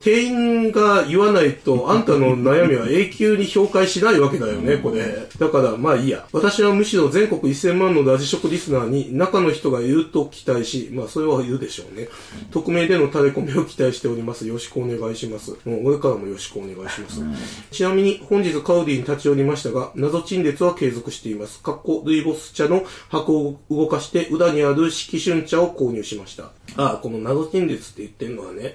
[0.00, 5.28] 店員が言わないと、あんたの悩みは永久に評価しないわけだよね、これ。
[5.38, 6.26] だから、まあいいや。
[6.32, 12.08] 私はむしろ全国1000万のラジ食リスナーに中の人がいると期待し、まあそれはいるでしょうね。
[12.50, 14.46] 匿名での垂れ込みを期待しております。
[14.46, 15.50] よろしくお願いします。
[15.64, 17.22] もう俺からもよろしくお願いします。
[17.70, 21.62] ちなみに本日カウディに立ち寄りましたが、謎陳列は継続しています。
[21.62, 26.50] かっこルイボス茶の箱を動かして裏にある色春茶を購入しました。
[26.76, 28.74] ああ、この謎陳列って言ってるのはね、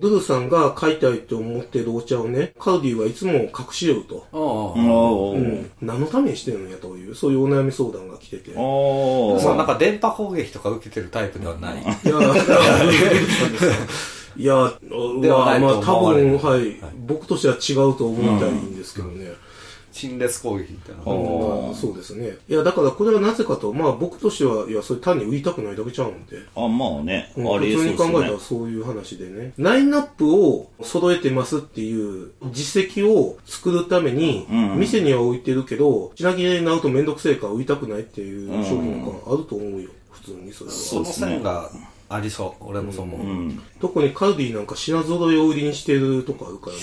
[0.00, 4.26] ルルさんが買いたいと思ってるお茶をね、カウディはいつも隠しよると。
[4.32, 5.70] うん。
[5.80, 8.50] 何のためにしてるんやという、そういうお悩み相談が来てて。
[8.50, 9.40] いや、おー。
[9.40, 11.82] そうなんか電波攻撃とか受けてるタイプではない。
[11.82, 12.38] いや、いや、で
[14.48, 19.32] はないとまあ多分、はい、僕としては違うと思いたいんですけどね。
[19.92, 21.02] 陳列攻撃みたいな。
[21.04, 22.36] おまあ、そうですね。
[22.48, 26.38] いや、だからこれはなぜかと、まあ僕としては、いや、それ単に売りたくないだけちゃうんで。
[26.56, 27.32] あ、まあね。
[27.36, 29.52] うんあれ普通に考えたらそういう話でね。
[29.58, 39.90] ラインナップを揃えてますっていう実績を作るために、うん店には置いてるけど、品切れになるとめんどくせえから売りたくないっていう商品があると思うよ。
[40.10, 40.76] 普通にそれは。
[40.76, 41.70] その線が
[42.14, 42.64] ありそう。
[42.68, 43.20] 俺もそう思う。
[43.20, 43.62] うん。
[43.80, 46.82] 特にカルディなんか品揃えを売りにしてるとこあるからね。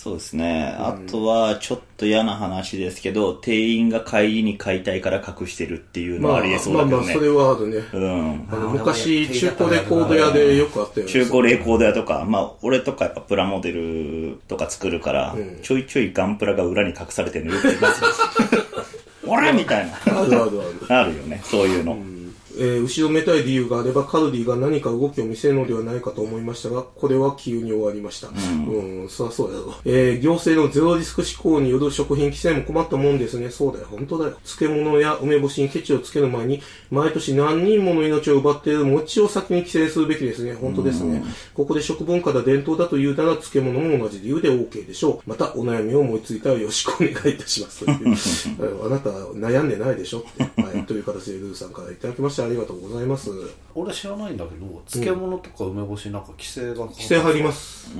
[0.00, 0.74] そうですね。
[0.78, 7.20] あとは、ちょっと嫌な話ですけど、店員が帰りに買いたいから隠してるっていうのまあ、はありえそうまあまあ、だけどね。
[7.20, 7.76] それはあるね。
[7.92, 8.72] うん。
[8.72, 11.12] 昔、中古レコード屋でよくあったよね。
[11.12, 18.08] 中古レコード屋とか、まあ、俺とかやっぱプラモデルとか作るから、んちょいちょいガンプラが裏に隠されてるのよく言いますよ。
[19.26, 19.92] 俺みたいな。
[20.18, 20.50] あるあるある。
[20.88, 21.98] あるよね、そういうの。
[22.60, 28.28] えー後ろめたい理由があればカルディが何か動きを見せるのではないかと思いましたが、これは急に終わりました。
[28.28, 29.74] うん、そりゃそうやろ。
[29.84, 33.50] えー行政のゼロリスク思考による食品規制も困ったもんですね。
[33.50, 34.36] そうだよ、本当だよ。
[34.44, 40.54] 漬物や梅干しにケチをつける前に、毎年何人もの命を奪っている餅を先に規制するべきですね。
[40.54, 41.24] 本当ですね。
[41.54, 45.30] ここで食文化だ伝統だというなら漬物も同じ理由で OK でしょう。
[45.30, 47.84] またお悩みを思いついたらよろしくお願いいたします。
[47.88, 50.60] あなた悩んでないでしょって。
[50.60, 53.30] はい、という形でルーさんからいただきましてありがとうございます。
[53.74, 56.86] 俺知らないんだけど、漬物とか梅干しなんか規制が。
[56.86, 57.90] 規制入ります。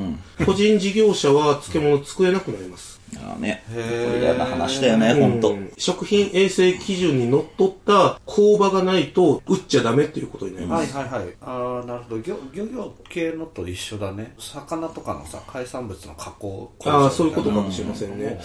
[0.45, 3.01] 個人事業者は漬物作れなくなります。
[3.17, 3.65] ああね。
[3.69, 5.55] こへーれ嫌な話だよね、ほんとう。
[5.55, 10.97] ん食品衛生基準にのっとった工場がないと売っちゃダメっていうことになります。
[10.97, 11.35] はいはいはい。
[11.41, 12.23] ああ、なるほど。
[12.23, 14.35] 漁漁業系のと一緒だね。
[14.39, 18.41] 魚とかのさ、海産物の加工ああ、そういうことかもしれませんね。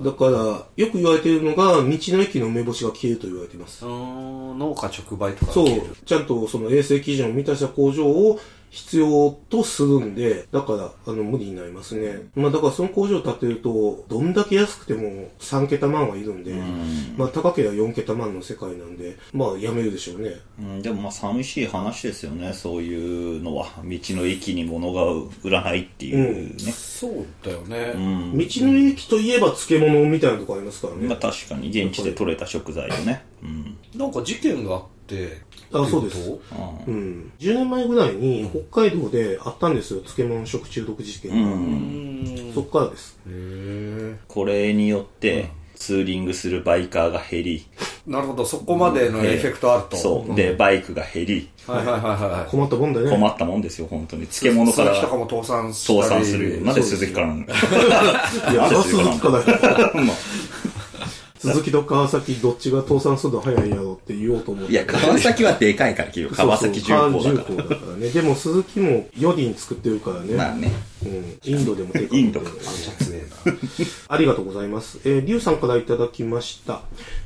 [0.00, 3.84] だから、よく言われているのが、道の駅の梅干しが消えると言われています。
[3.84, 5.66] 農家直売とかそう。
[6.04, 8.40] ちゃんとその衛生基準を満たした工場を
[8.74, 12.28] 必要とするんで、だから、あの、無理になりますね。
[12.34, 16.54] まあ、だからその工場建てると、どんだけ安くても3桁万はいるんで、
[17.16, 20.32] まあ、高ければ4桁万の世界なんで、まあ、やめるでしょうね。
[20.58, 23.66] うん、でもまあ寂しい話ですよね、そういうのは。
[23.84, 25.04] 道の駅に物が
[25.44, 26.72] 売らないっていうね。
[26.72, 27.92] そうだよね。
[27.94, 31.06] 道の駅といえば漬物みたいなとこありますからね。
[31.06, 33.24] まあ確かに現地で採れた食材をね。
[33.40, 33.76] うん。
[33.94, 36.30] なんか事件があって、あそうです
[36.86, 37.32] うん。
[37.38, 41.36] 10年前ぐらいに北海道であったんですよ、漬物食中毒事件が。
[41.36, 42.52] うん。
[42.54, 43.18] そっからです。
[43.28, 44.16] へえ。
[44.28, 47.66] これによって、ツーリングするバイカーが減り、
[48.06, 49.96] なるほど、そこまでのエフェクトあると。
[49.96, 50.34] そう。
[50.34, 52.50] で、バイクが減り、はいはいはいはい。
[52.50, 53.10] 困ったもんだね。
[53.10, 54.26] 困ったもんですよ、本当に。
[54.26, 56.60] 漬物から鈴木とかも倒産したり倒産するよ。
[56.60, 59.44] なんで鈴木からなんだいや、それは鈴木かだよ。
[59.94, 60.16] まあ
[61.38, 64.72] 鈴木と川崎どっちが倒産するの早いやろって言おうと思って。
[64.72, 66.36] いや、川崎はでかいから、結局。
[66.36, 67.44] 川崎重工だから。
[67.44, 68.10] 川重工だからね。
[68.10, 70.34] でも鈴木も4輪作ってるからね。
[70.34, 70.70] まあね。
[71.04, 71.38] うん。
[71.42, 72.20] インドでもでかい。
[72.20, 72.50] インドか。
[74.08, 75.00] ありがとうございます。
[75.04, 76.82] えー、リュウさんからいただきました。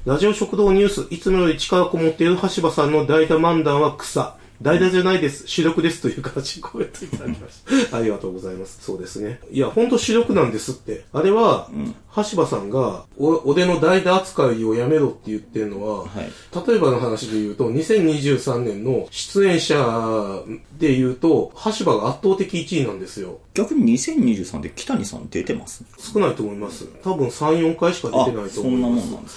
[0.07, 4.37] ラジオ食堂ニュース、いつもより力こもっている橋場さんの代打漫談は草。
[4.61, 5.47] 代打じゃないです。
[5.47, 7.97] 主力ですという形でコメントいただきました。
[7.97, 8.83] ありがとうございます。
[8.83, 9.41] そうですね。
[9.51, 11.05] いや、ほんと主力なんですって。
[11.13, 11.71] あれは、
[12.17, 16.29] 橋場さんが、お、俺の代打扱いをやめろって言ってるのは、はい
[16.67, 20.43] 例えばの話で言うと、2023年の出演者
[20.79, 23.39] で言うと、橋場が圧倒的1位なんですよ。
[23.59, 26.87] 逆に2023で北谷さん出てます少ないと思います。
[27.03, 29.11] 多分3、4回しかあ出てない、とそんな思います。
[29.11, 29.37] もんなんです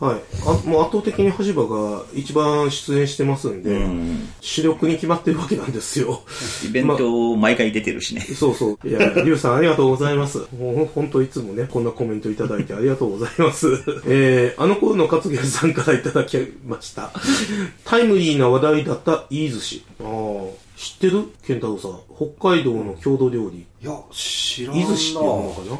[0.00, 0.08] ね。
[0.08, 0.16] はいはいはい。
[0.16, 0.64] はい。
[0.64, 6.22] あもう圧倒的に橋場が一番出演してますんで、ん主力に決まってるわけなんですよ。
[6.64, 8.22] イベント毎回出てるしね。
[8.34, 8.88] そうそう。
[8.88, 10.38] いや、リュウさんありがとうございます。
[10.58, 13.68] もう本当いつもね、こんなコメントいただいてありがとうございます。
[14.08, 17.10] えー、あの頃の勝元さんからいただきました。
[17.84, 19.84] タイムリーな話題だった飯寿司。
[20.00, 21.24] ああ、知ってる？
[21.46, 22.00] 健太郎さん。
[22.16, 23.66] 北海道の郷土料理。
[23.82, 24.80] いや、知らんな。
[24.82, 25.78] 飯寿司っていうのかな？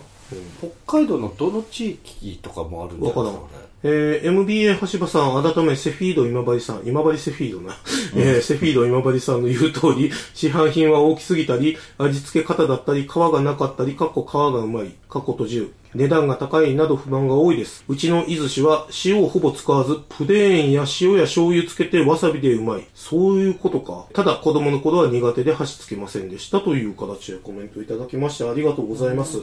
[0.87, 3.71] 北海道のどの地域とかもあるんじゃないですかね。
[3.83, 7.75] えー、MBA 橋場さん、改めセフィード今治さん、今治セフィードな、
[8.15, 15.73] えー、セフィード今治さんの言う通り、 市販品は大きすぎたり、味付け方だったり、皮がなかったり、かっこ皮がうまい、かっこ閉じる。
[15.95, 17.85] 値段が高いなど不満が多いです。
[17.89, 22.87] うちの伊豆市は塩をほぼ使わず、プレーンや塩や醤油つけてわさびでうまい。
[22.95, 24.07] そういうことか。
[24.13, 29.39] ただ子供の頃は苦手で箸つけませんでしたという形でコメントいただきましてありがとうございます。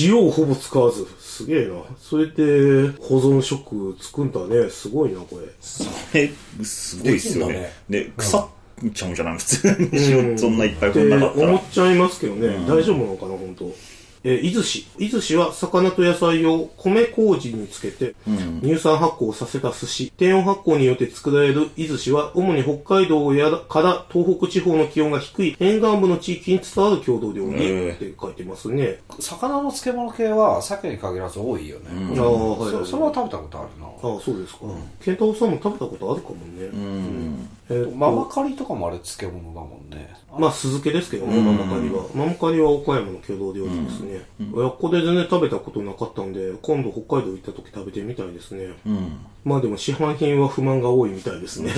[0.00, 1.06] 塩をほぼ使わず。
[1.18, 1.74] すげえな。
[1.98, 4.70] それで保存食作んだね。
[4.70, 5.46] すごいな、これ。
[5.60, 7.52] それ、すごいっすよね
[7.88, 8.04] でね。
[8.04, 9.38] で、腐っちゃうんじゃない？
[9.38, 11.62] 普通に塩そんないっぱいこんなかったら思っ。
[11.70, 13.72] ちゃいますけどね、大丈夫なのかな、本当。
[14.24, 14.86] えー、伊豆市。
[14.98, 18.14] 伊豆市は魚と野菜を米麹につけて、
[18.62, 20.12] 乳酸発酵させた寿司。
[20.16, 29.00] 低温発酵によって作られる伊豆市は、主に北海道やから東北地方の気温が低い沿岸部の地域に伝わる郷土料理って書いてますね。
[29.20, 31.90] 魚の漬物系は鮭に限らず多いよね。
[32.18, 32.84] ああ、はい、はい。
[32.86, 33.86] そそれは食べたことあるな。
[33.86, 34.60] ああ、そうですか。
[35.02, 36.64] ケンタロウさんも食べたことあるかもね。
[36.72, 37.48] うん。
[37.70, 40.14] えーママカリとかもあれ漬物だもんね。
[40.38, 42.04] まあ、酢漬けですけどね、ママカリは。
[42.14, 44.26] ママカリは岡山の郷土料理ですね。
[44.40, 48.74] いやここで全然食べたことなかったんで、今度北海道行った時食べてみたいですね。
[48.86, 49.18] うん。
[49.44, 51.70] まあでも市販品は不満が多いみたいですね。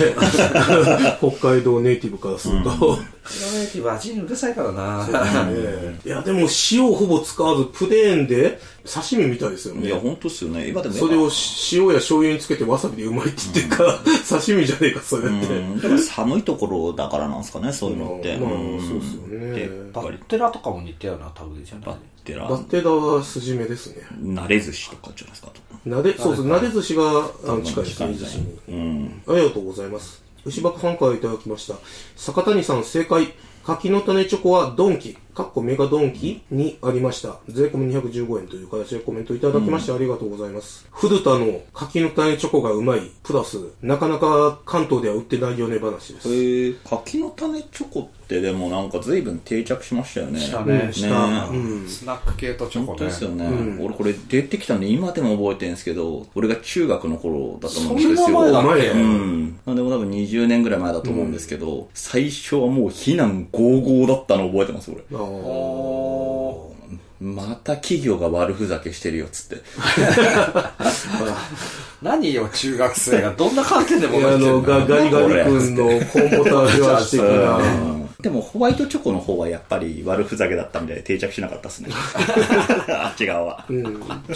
[1.19, 2.69] 北海道ネイティブからすると。
[2.69, 5.05] ピロネイティブ味にうるさいからな。
[5.47, 9.87] ねいや、でも塩をほぼ使わずプレーンで刺身みたいですよね。
[9.87, 10.69] いや、ほんとっすよね。
[10.69, 11.29] 今でもそれを
[11.73, 15.97] 塩や醤油につけてわさびでうまいって言ってるから、刺身じゃねえか、それって。
[15.97, 18.37] 寒いところだからなんですかね、そういうのって。
[18.37, 24.03] まあんそうっすよねバッテラとかも似たような類じゃないバッテラバッ、テラは筋目ですね。
[24.21, 25.51] 慣れ寿司とかじゃないですか。
[25.85, 27.03] なで、そうそう、なで寿司が
[27.45, 28.75] あの近いですね、近い。
[28.75, 29.21] うん。
[29.27, 30.23] ありがとうございます。
[30.45, 31.75] 牛箱さんからいただきました。
[32.15, 33.33] 坂谷さん正解。
[33.65, 37.37] 柿の種チョコはドンキ、かっこメガドンキにありました。
[37.47, 40.87] 税込み215円という形でコメントいただきましてありがとうございます。
[40.91, 46.27] 古田の柿の種チョコがうまい、プラス、なかなか関東では売ってないよね話です。
[46.27, 50.39] えー、柿の種チョコってでもなんか随分定着しましたよね。
[50.39, 53.23] したねうんしたねうんスナック系とチョコね本当です。
[53.23, 58.15] よね、俺これ出てきたんで今でも覚えてるんですけど、俺が中学の頃だと思うんですよ。
[58.15, 59.59] そんな前だうん。
[59.67, 65.03] なんでも多分20年ぐらい前だと思うんですけど、最初はもう非難合々だったの覚えてます、俺。
[65.27, 65.33] あー。
[65.43, 66.76] お
[67.19, 69.63] また企業が悪ふざけしてるよっつって。
[69.63, 70.71] ー
[72.01, 73.33] 何よ、中学生が。
[73.33, 78.07] どんな観点でもいやあの、ガガリガリ君のコーンポタージュ味的な。
[78.21, 81.89] でもホワイトチョコの方はやっぱり悪ふざけだったみたいで定着しなかったですね。
[82.89, 83.65] あっち側は。
[83.69, 83.83] うん。
[83.83, 83.89] チ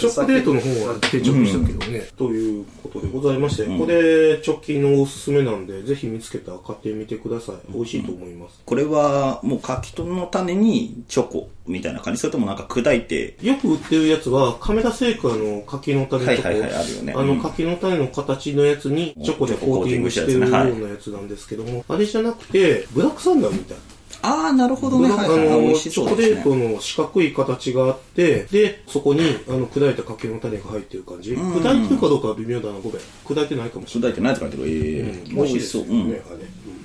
[0.06, 2.06] ョコレートの方は定着したけどね。
[2.16, 7.72] ということでございまして、これ直近のおすすめなんで、ぜひ見つけたら買ってみてください。
[7.72, 8.60] 美味しいと思います。
[8.64, 12.20] これはもう柿との種にチョコみたいな感じ？
[12.20, 20.58] それともなんか砕いて、よく売ってるやつは、亀田製菓の柿の種とか、はいはいはいあるよねあのうん柿の種の形のやつにチョコでコーティングしてるような
[20.88, 23.76] やつなんですけども、あれじゃなくて、ブラックサンダーみたい。
[24.24, 25.10] ああ、なるほどね。
[25.10, 25.60] はいはいはい。
[25.62, 26.14] 美あの、チョコ。
[26.14, 31.32] レートの四角い形があって、で、そこに、あの、砕いた柿の種が入ってる感じ。
[31.34, 32.98] 砕いてるかどうかは微妙だな、ごめん。
[33.24, 34.10] 砕いてないかもしれない。
[34.10, 34.62] 砕いてないって書いてる。
[34.68, 35.82] ええうん美味しそう。
[35.82, 36.10] うん。
[36.10, 36.38] ねあれ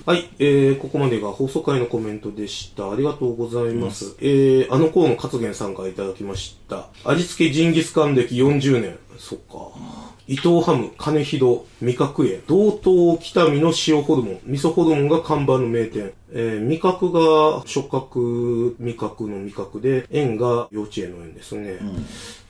[0.08, 2.90] はい、えー、ここまでが放送回のコメントでした。
[2.90, 4.16] ありがとうございます。
[4.22, 6.88] えー、あの頃の勝元さんからいただきました。
[7.04, 8.98] 味付けジンギスカン歴40年。
[9.18, 10.07] そっか。
[10.30, 16.12] 伊藤ハム、金広、味覚園、道東北見の塩ホルモン、味噌ホルモンが看板の名店。
[16.34, 21.80] えー、味覚が触覚味覚の味覚で、園が幼稚園の園ですね。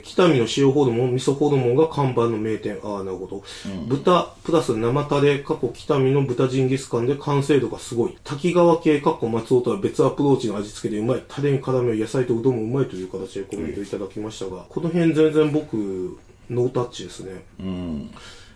[0.02, 2.80] 北見の塩ホルモン、味噌ホルモンが看板の名店。
[2.82, 3.44] ああ、なるほど。
[3.86, 8.18] 豚、プラス生タレ、過去北見の豚ジンギスカンで完成度がすごい。
[8.24, 11.22] 滝川系、過去松尾とは別アプローチの味付けでうまい。
[11.28, 16.18] タレに絡める野菜とうどんもうまいという形でコメントいただきましたが、この辺全然僕、
[16.50, 17.44] ノータッチですね。
[17.60, 18.10] うん。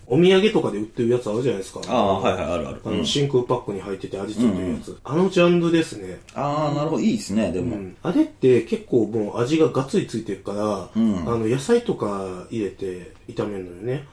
[0.06, 1.80] お土産とかで売ってるやつあるじゃないですか。
[1.88, 2.80] ああ、はいはい、あるある。
[2.84, 4.98] あの、真空パックに入ってて味付いてるやつ。
[5.04, 6.20] あのジャンルですね。
[6.34, 7.02] ああ、なるほど。
[7.02, 7.76] いいですね、でも。
[7.76, 14.04] うんあれって結構もう味ががっつりついてるから、んあの野菜とか入れて炒めるのよね、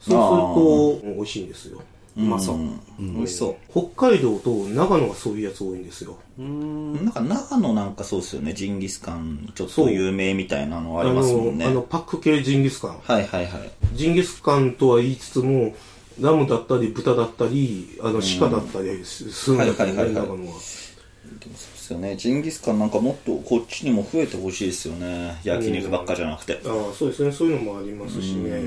[0.00, 1.82] そうすると美味しいんですよ
[2.16, 2.58] うまそう。
[2.98, 6.42] 美味しそ北海道と長野がそういうやつ多いんですよう。
[6.42, 8.54] なんか長野なんかそうですよね。
[8.54, 11.64] ジンギスカン、ちょっと有名みたいなのありますもんね。
[11.64, 13.70] あのあのパック系ジンギスカンはいはいはい。
[13.94, 15.74] ジンギスカンとは言いつつも
[16.20, 22.16] ラムだったり豚だったりあの鹿だったりするんだけどねはいはいはいはい長野はそうですよね。
[22.16, 25.38] ジンギスカンなんかもっとこっちにも増えてほしいですよね。
[25.42, 26.60] 焼肉ばっかじゃなくて。
[26.64, 28.62] ああそうですねそういうのもありますしね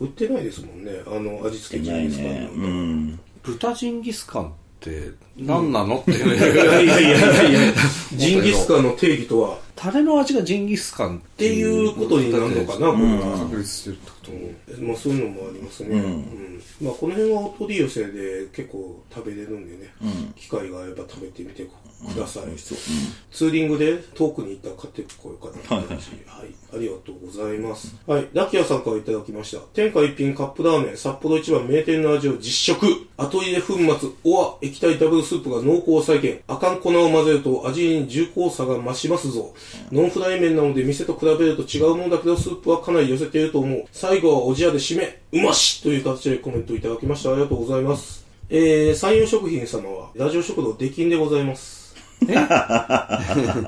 [0.00, 0.92] 売ってないですもんね。
[1.06, 2.50] あの味付けジンないギスカンね。
[2.54, 3.20] うん。
[3.42, 7.74] 豚ジンギスカンって何なのっていういやいやいやいやいや。
[8.12, 9.58] ジンギスカンの定義とは。
[9.74, 13.38] タレの味がジンギスカンっっていうことになるのかな、これは。
[13.38, 14.32] 確立してるってこと。
[14.32, 14.88] うん。
[14.88, 15.88] まあそういうのもありますね。
[15.90, 16.62] うん。
[16.80, 19.92] まあこの辺はお取り寄せで結構食べれるんでね、
[20.36, 21.64] 機会があれば食べてみて
[22.06, 22.42] ください。
[22.58, 22.78] そう。
[23.30, 25.76] ツーリングで遠くに行ったら買ってこようかな。
[25.76, 25.86] はい。
[26.74, 27.94] ありがとうございます。
[28.06, 28.28] はい。
[28.32, 29.62] ラキアさんからいただきました。
[29.74, 32.86] 天下一品カップラーメン、札幌一番名店の味を実食。
[33.16, 36.42] 後入れ粉末、おわ、液体ダブルスープが濃厚を再現。
[36.46, 39.54] あかん粉を混ぜると味に重厚さが増しますぞ。
[39.90, 43.84] ノンフライ麺なので店と比べると違うもんだけど、スープはかなり寄せていると思う。
[43.92, 47.32] 最後はおじやで締め、うましという形でコメントいただきました。
[47.32, 48.26] ありがとうございます。
[48.48, 51.75] えー、山陽食品様は、ラジオ食堂出禁でございます。
[52.34, 53.18] あ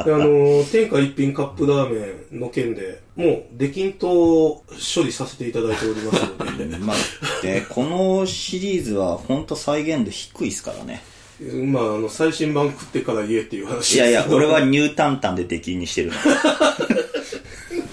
[0.07, 6.97] の、天下一品カップラーメンの件で、もう、出禁と処理させていただいておりますので、 まあ、
[7.43, 11.03] で、このシリーズは本当再現度低いですからね。
[11.41, 16.15] まあ、あの、最新版食ってから言えっていう話いやいや、俺はニュータンタンで出禁にしてるの。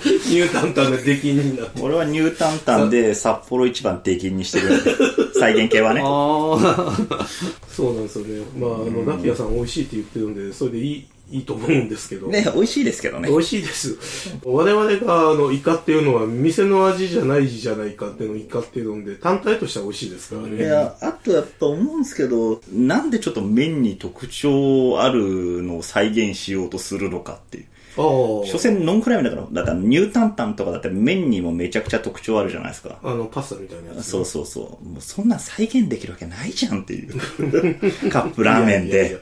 [0.06, 1.82] ニュータンタンで出禁になって。
[1.82, 4.92] 俺はニュータンタンで札幌一番出禁にしてるんで。
[5.40, 6.02] 再現系はね。
[7.68, 8.42] そうなんですよね。
[8.58, 12.28] まあ、あの、ラキヤさん美味しいって言ってるんで、それでいい、いいと思うんですけど。
[12.28, 13.38] ね、美味しいですけどね美。
[13.38, 13.98] 味しいです。
[14.44, 20.58] 我々が、あの、イカっていうのは、店の味じゃないじゃないかっていうのをイカっていうので、単体としては美味しいですからね。
[20.58, 27.66] いや、あとやっぱ思うんですけど、なんでちょっと麺に特徴あるのを再現しようとするのかっていう。
[27.98, 28.46] ああ。
[28.46, 32.98] 所詮ノンフライ麺だから、だからニュータンタンとかだって麺にもめちゃくちゃ特徴あるじゃないですか。
[33.04, 34.10] あの、パスタみたいなやつ。
[34.10, 34.86] そうそうそう。
[34.86, 37.14] もうそんなん再現できるわけないじゃんっていう。
[38.10, 39.20] カップラーメンで。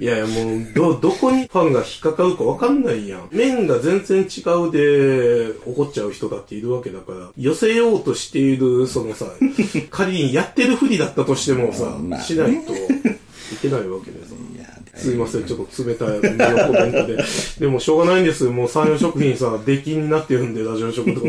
[0.00, 3.28] いやいや、もう、ど、どこにファンが引っかかるかわかんないやん。
[3.32, 9.26] 麺が全然違うで、怒っちゃう人だっているわけだから、寄せようとしている、そのさ、
[9.90, 14.27] 仮にやってるふりだったとしてもさ、まあねしないといけないわけです。
[14.98, 17.18] すいません、ちょっと冷たいコメントで。
[17.60, 18.44] でもしょうがないんです。
[18.44, 21.20] もう産業食品さ、出禁になってるんで、ラジオ食堂。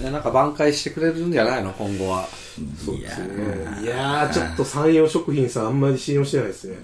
[0.00, 1.72] ねなんか挽回してくれるんじゃないの？
[1.72, 2.26] 今後は。
[2.84, 3.84] そうですね。
[3.84, 6.76] いやー、ちょっと産業食品さんあんまり信用してないですね。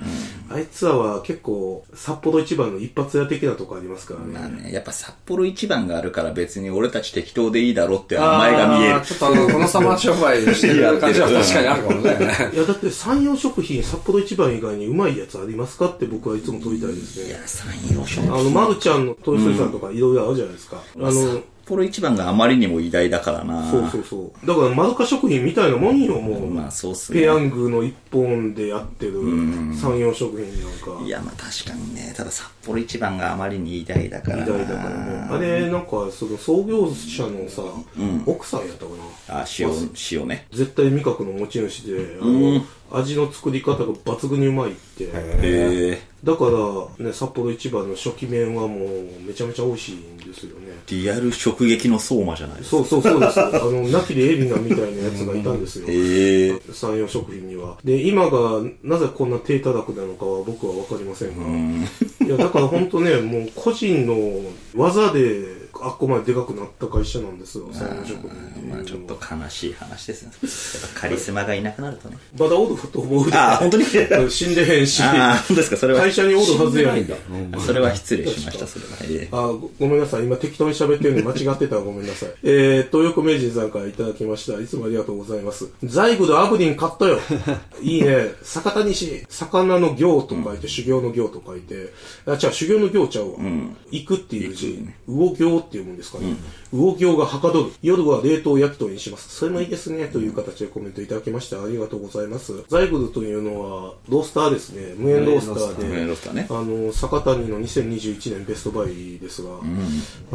[0.48, 4.38] あいつらは結構、札幌一番の一発屋的なとこありますからね。
[4.38, 9.00] まあね、やっぱ札幌一番があるから別に俺たち適当でいいだろって名前が見える。
[9.00, 12.10] ちょっとあの、このサマー商売してる感じは確かにあるかもね。
[12.52, 17.30] いや、だって産業食品札幌一番以外にうまいやつありますかって僕はいつも問いたいですね。
[17.30, 20.76] いや、三洋食あの、まるちゃんのトイストリさんとかいろいろあるじゃないですか。
[20.76, 23.70] あの、幌一番があまりにも偉大だからな。
[23.70, 24.46] そうそうそう。
[24.46, 26.50] だから、マドカ食品みたいなもんよ、もう。
[26.50, 29.20] まあそうっすねペヤングの一本でやってる
[29.74, 31.04] 産業食品なんか。
[31.04, 32.12] いや、まあ確かにね。
[32.16, 34.44] ただ札幌一番があまりに偉大だからな。
[34.44, 35.28] 偉大だからね。
[35.30, 37.62] あれ、なんか、その創業者のさ、
[38.26, 38.90] 奥さんやったか
[39.28, 39.40] な。
[39.40, 39.70] あ、塩、
[40.10, 40.46] 塩ね。
[40.52, 42.64] 絶対味覚の持ち主で、あの、
[42.96, 45.04] 味の作り方が抜群にうまいって。
[45.04, 46.02] へえ。
[46.24, 46.46] だか
[46.98, 48.88] ら、ね、札幌一番の初期麺はもう
[49.26, 50.72] めちゃめちゃ美味しいんですよね。
[50.86, 52.76] リアル直撃の相馬じゃないですか。
[52.84, 53.40] そうそうそうです。
[53.40, 55.86] あの、ナキでエビナみたいなやつがいたんですよ。
[55.88, 56.60] へえ。
[56.72, 57.76] 産業食品には。
[57.84, 62.26] で、今がなぜこんな低たらくなのかは僕はわかりませんが。
[62.26, 64.40] いや、だから本当ね、もう個人の
[64.74, 70.30] 技で、あっこまででかくなった会社なんですよ、産業食品っていうのはまあちょっと悲しい話ですね。
[70.80, 72.16] やっぱカリスマがいなくなるとね。
[72.38, 73.36] まだおると思うで。
[73.36, 73.84] ああ、本当に？
[74.30, 75.02] 死んでへんし。
[75.02, 76.00] ああ、本当ですか、それは。
[76.00, 77.14] 会社におるはずやんか。
[77.60, 78.92] それは失礼しました、それは。
[79.02, 80.24] ええあごごめんなさい。
[80.24, 82.30] 今適当に喋ってるのに間違ってたらごめんなさい。
[82.42, 84.60] えー、東横名人さんからいただきました。
[84.60, 85.68] いつもありがとうございます。
[85.84, 87.20] ザイグドアブディン買ったよ。
[87.82, 88.32] いいね。
[88.42, 89.24] 坂谷西。
[89.28, 91.92] 魚の行と書いて、修行の行と書いて。
[92.26, 93.38] あ、違う、修行の行ちゃうわ。
[93.90, 94.86] 行くっていう字。
[95.06, 96.36] 魚行って読むんですかね。
[96.72, 97.72] 魚行がはかどる。
[97.82, 99.34] 夜は冷凍焼き鳥にします。
[99.34, 100.06] それもいいですね。
[100.06, 101.62] という形でコメントいただきました。
[101.62, 102.52] ありがとうございます。
[102.68, 104.94] ザイグドというのは、ロースターですね。
[104.96, 105.86] 無塩ロースターで。
[105.86, 109.58] ースターねあの、坂谷の2021年ベストバイですが、は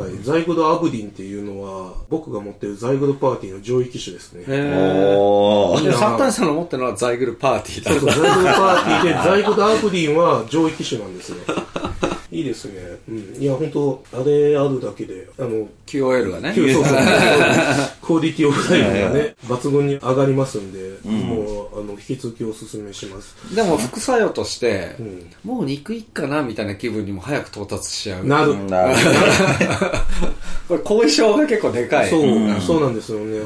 [0.07, 4.43] い、ザイグドアブディンっていうのは、僕が持ってるザイグドパーティーの上位機種ですね。
[4.47, 5.83] おー。
[5.83, 11.37] でサンタンさんの持ってるのはザイグルパーティーだそうそう、ザイグドパーティーで、ザイグドアブディンは上位機種なんですよ。
[12.39, 12.81] いいですね。
[13.07, 13.35] うん。
[13.41, 16.53] いや、本当あれあるだけで、あの、QOL がね。
[16.55, 16.83] そうそう。
[18.01, 23.35] クオリティオブライブがね、抜群に上がりますんで、もう、あの、引き続きお勧めします。
[23.53, 25.29] でも副作用として、ん。
[25.43, 28.25] もう肉いっかなみたいな気分にも早く到達しちゃう。
[28.25, 28.55] なる。
[28.65, 28.95] なる
[30.67, 32.09] これ後遺症が結構でかい。
[32.09, 33.41] そう、そうなんですよね。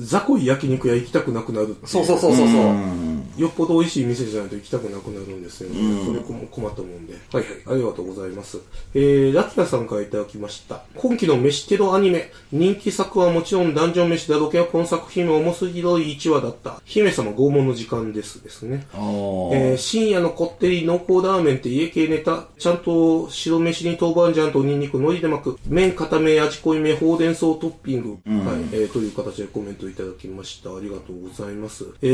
[0.00, 3.07] 雑魚い焼肉屋行きたくなくなるそうそうそうそうそう
[3.38, 6.04] よっぽど美味しい店じゃないと行きたくなくなるんですよね。
[6.04, 7.14] それこ困ったもんで。
[7.32, 8.58] はいはい、ありがとうございます。
[8.94, 10.82] えー、ラキラさんからいただきました。
[10.96, 16.80] 今期の飯テロアニメ、人気作はもちろんダンジョン飯だろうけど、この作品は重すぎる1話だった。
[16.84, 18.86] 姫様拷問の時間ですですね。
[18.94, 28.20] えー深夜のこってり濃厚ラーメンって家系ネタ、ちゃんと白飯に豆板醤とニンニク、海苔で巻く、麺固め、味濃いめ、ほうれん草トッピング、はい、
[28.72, 30.74] えーという形でコメントいただきました。
[30.74, 31.86] ありがとうございます。
[32.02, 32.06] え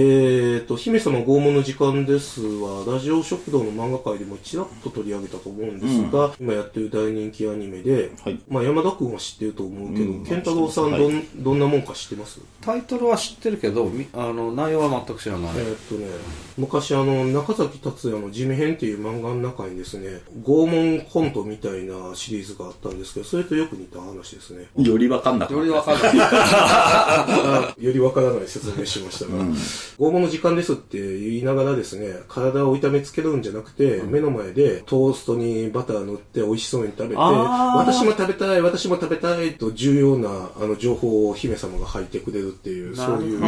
[0.64, 8.39] ーと、姫様拷問の時間ですは、ラジオ食堂の漫画界でもちらっと取り上げたと思うんですが、今やってる大人気アニメで、はい。
[8.49, 10.25] まあ山田くんは知ってると思うけど、うん。
[10.25, 12.41] 健太郎さんはいどん、どんなもんか知ってます？
[12.61, 16.07] タイトルは知ってるけどみあの内容は全く知らない、えーっとね、
[16.57, 24.67] 昔あの、中崎達也の地味編っていう漫画の中にですね、拷問コントみたいなシリーズがあったんですけど、それとよく似た話ですね。
[24.77, 26.12] よりわかんなくなよるりわかんない。
[26.21, 29.45] あ よりわからない説明しましたが、
[29.99, 43.41] 拷問の時間ですって言いながらですね、体を痛めつけるんじゃなくて、目の前でトーストにバター塗って美味しそうに食べて、私も食べたい、私も食べたいと重要なあの情報を姫様が吐いてくれるっていう、そういう。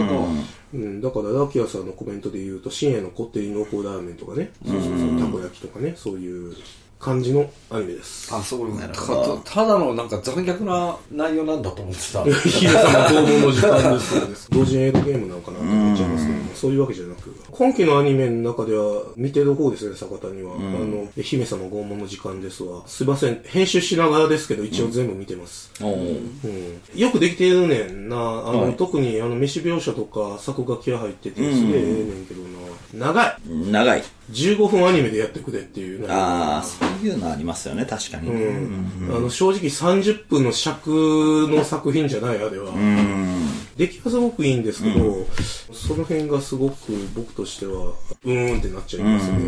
[0.75, 4.51] うん、だからラキアさんのコメントで言うと深夜のこってり濃厚ラーメンとかね。
[4.67, 5.19] そうそうそう。
[5.19, 5.95] たこ焼きとかね。
[5.97, 6.55] そういう
[6.99, 8.35] 感じのアニメです。
[8.35, 12.25] あそうなるほどたただのなんか残虐な内容なんだと思ってた。
[12.49, 13.93] 姫様拷問の時間
[14.31, 14.49] です。
[14.51, 17.35] 同時エイドゲームなのかなと思っちゃいますけどもそういうわけじゃなく。
[17.51, 22.83] 今期のアニメの中では見てる方ですね坂谷は、あの姫様拷問の時間ですわ。
[22.87, 23.41] すいません。
[23.45, 25.71] 編集しながらですけど一応全部見てます。
[25.81, 25.85] う。
[25.85, 26.99] ん。
[26.99, 28.17] よくできてるねんな。
[28.17, 28.21] あ
[28.53, 28.75] の、はい。
[28.75, 32.66] 特にあの、飯描写とか作画気が入ってて、すげえええねんけどな。
[32.95, 33.37] 長い
[33.71, 34.03] 長い。
[34.33, 36.09] 15分アニメでやってくれっていうね。
[36.11, 38.29] ああ、そういうのありますよね、確かに。
[38.31, 43.47] うんあの正直30分の尺の作品じゃないあれは、うん。
[43.77, 45.27] 出来はすごくいいんですけど、
[45.73, 47.93] その辺がすごく僕としては
[48.25, 49.39] うーんってなっちゃいますね、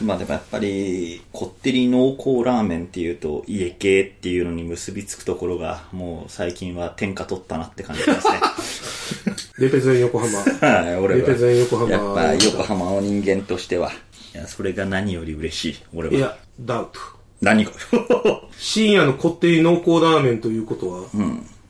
[0.00, 8.40] まあでもやっぱり、こってり濃厚ラーメンっていうと、家系っていうのに結びつくところが、もう最近は天下取ったなって感じですね。
[9.58, 11.20] レペゼン横浜はい、俺は。
[11.20, 13.92] レペゼン横浜やっぱ横浜の人間としては。
[14.34, 15.76] いや、それが何より嬉しい。
[15.94, 16.14] 俺は。
[16.14, 16.98] いやダウト
[17.40, 17.72] 何か。
[18.58, 21.04] 深夜のこってり濃厚ラーメンということは、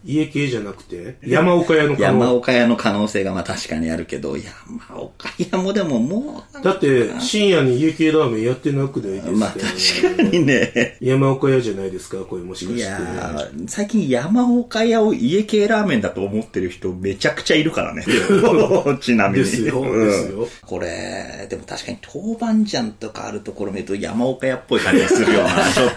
[0.04, 10.98] 家系じゃなくて、山岡屋の可能山岡屋の可能性がまあ確かにあるけど、山岡屋もでももう、だって、深夜に家系ラーメンやってなくないですか、まあ確かにね。
[11.00, 12.80] 山岡屋じゃないですかこれもしかして。
[12.80, 18.04] いやー最近山岡屋を家系ラーメンだと思ってる人めちゃくちゃいるからね。
[19.00, 19.44] ちなみに。
[19.44, 25.50] ですようんですよこれ、でも確かに豆板醤とかあるところ見ると山岡屋っぽい感じがするような。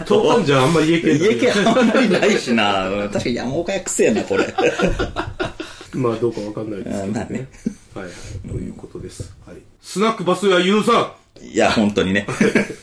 [0.08, 2.88] 豆板醤あんま家系家系あんまりないしな。
[2.88, 4.46] うん確かに山岡屋くせえな、これ。
[5.94, 7.48] まあどうかわかんないですけどうんまあねね。
[7.94, 8.48] はいはい。
[8.48, 9.34] ということです。
[9.44, 9.56] はい。
[9.82, 12.24] スナックバスやユーザいや、本当にね。
[12.28, 12.78] ー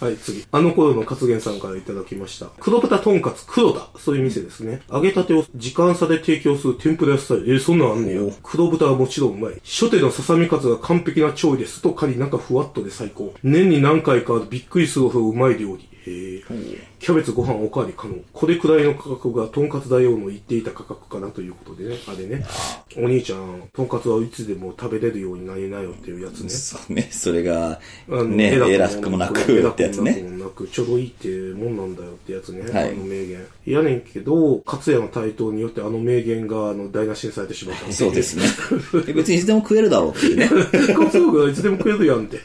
[0.04, 0.44] はい、次。
[0.52, 2.50] あの頃の活言さんからいただきました。
[2.60, 3.88] 黒豚とんかつ黒田。
[3.98, 4.82] そういう店ですね。
[4.92, 7.54] 揚げたてを時間差で提供する天ぷら屋スタイル。
[7.54, 8.20] えーそんなんあんねや。
[8.42, 9.54] 黒豚はもちろんうまい。
[9.64, 11.80] 初手のささみカツが完璧な調理です。
[11.80, 13.32] と仮中ふわっとで最高。
[13.42, 15.87] 年に何回かびっくりするほどうまい料理。
[16.98, 18.14] キャベツご飯おかわり可能。
[18.32, 21.96] これくらいの価格がとんかつだよの言っていた価格かなということでね。
[22.06, 22.44] あれね。
[22.96, 26.48] お兄ちゃん、とんかつはいつでも食べれるようになりなよっていうやつね。
[26.50, 27.08] そうね。
[27.10, 30.18] それが、ね、偉くもなくってやつね。
[30.18, 32.62] 偉くもなくちょうどいいってもんなんだよってやつね。
[32.70, 33.46] はいあの名言。
[33.66, 37.92] いやねんけど、勝也の台頭によってあの名言があの台無しにされてしまった。
[37.92, 38.44] そうですね。
[39.06, 40.48] え別にいつでも食えるだろうっていうね。
[40.94, 42.38] 勝也がいつでも食えるやんって。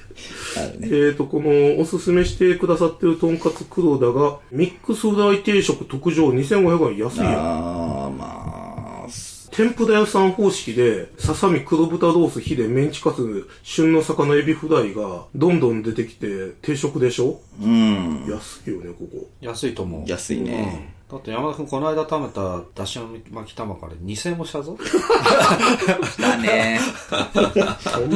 [0.61, 0.77] ね。
[0.83, 7.27] えーと、このおすすめしてくださってるとんかつ黒田が、ミックスフライ定食特上2500円安いやん。
[7.29, 9.07] あー、まあ、
[9.51, 17.39] 天ぷら屋さん方式で、ささみ黒豚ロースヒレメンチカツ旬の魚エビフライがどんどん出てきて定食でしょ？
[17.61, 18.25] うん。
[18.27, 19.29] 安いよね、ここ。
[19.41, 20.09] 安いと思う。
[20.09, 20.87] 安いね。
[20.87, 22.99] うんだって山田君この間食べただし
[23.29, 24.75] 巻き卵で2000円もしたぞ。
[26.19, 26.79] だね。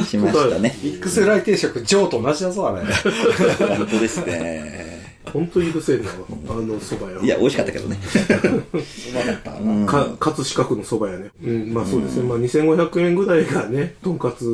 [0.04, 0.76] しましたね。
[0.82, 2.84] ミックスフライ定食、ジョーと同じだぞ、あれ。
[2.84, 4.97] 本当ですね。
[5.28, 7.22] ほんと許せんな、あの蕎麦屋。
[7.22, 7.98] いや、美味しかったけどね。
[9.86, 11.30] か、葛飾区の蕎麦屋ね。
[11.42, 12.22] うん、まあそうですね。
[12.24, 14.44] まあ2500円ぐらいがね、とんかつ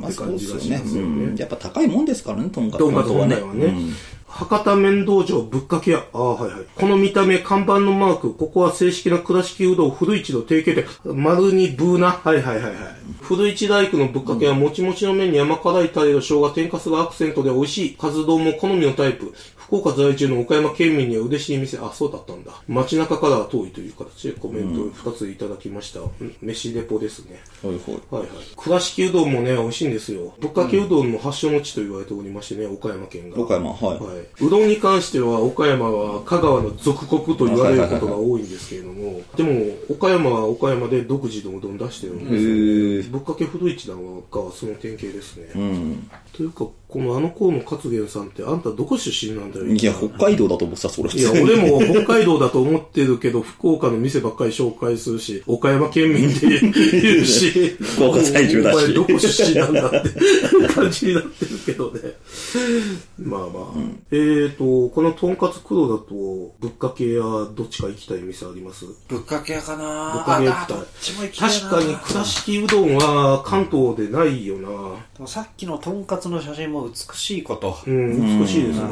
[0.00, 0.36] まあって感。
[0.36, 1.34] じがしますようんね。
[1.38, 3.36] やっぱ高いもんですからね、とんかつとんかつ本当はね。
[3.36, 3.92] 本来はね。
[4.32, 5.98] 博多麺道場ぶっかけ屋。
[6.14, 6.64] ああ、はいはい。
[6.74, 11.14] この見た目、看板のマーク、ここは正式な倉敷うどん古市の提携店。
[11.14, 12.12] 丸にブーな。
[12.12, 12.74] はいはいはいはい。
[13.20, 17.94] 古市大工のぶっかけは、もちもちの麺に甘辛いタレと生姜、天かすがアクセントで美味しい。
[17.94, 19.34] カツ丼も好みのタイプ。
[19.72, 21.78] 福岡在住の岡山県民には嬉しい店。
[21.78, 22.52] あ、そうだったんだ。
[22.68, 26.00] 街中からは遠いという形でコメント2ついただきました。
[26.00, 27.40] うん飯レポですね。
[27.62, 27.94] ほいほい。
[28.10, 28.30] はいはい。
[28.54, 30.34] 倉敷うどんもね、美味しいんですよ。
[30.40, 33.40] ぶっかけうどんの発祥の地と言われておりましてね、岡山県が。
[33.40, 33.98] 岡山、はい。
[33.98, 34.44] はい。
[34.44, 42.54] うどんに関しては、岡山は香川の属国と言われることが多いんですけれども、でも、岡山は岡山で独自のうどん出してるんですよ。
[42.54, 43.02] へえ。
[43.04, 45.50] ぶっかけ古市なんかはその典型ですね。
[45.54, 46.10] うん。
[46.34, 49.64] というか、このあの頃の勝元さんって、あんたどこ出身なんだよ。
[49.64, 51.10] いや、北海道だと思ってた、それ。
[51.10, 56.60] いや、俺も北海道だと思ってるけど、福岡の店ばっかり紹介するし、岡山県民で
[57.00, 62.00] 言うし、 福岡在住だしお前どこ出身なんだって感じになってるけどね。
[63.24, 63.52] まあまあ。
[64.10, 66.14] えーと、このとんかつ黒だと、
[66.60, 67.22] ぶっかけ屋
[67.54, 68.84] どっちか行きたい店あります？
[69.08, 74.68] ぶっかけ屋かなぶっかけ屋行きたいあどっちも行きたいな確かに倉敷うどんは関東でないよな。
[74.68, 77.76] でもさっきのとんかつの写真も美しいこと。
[77.86, 78.88] うん、美しいですね。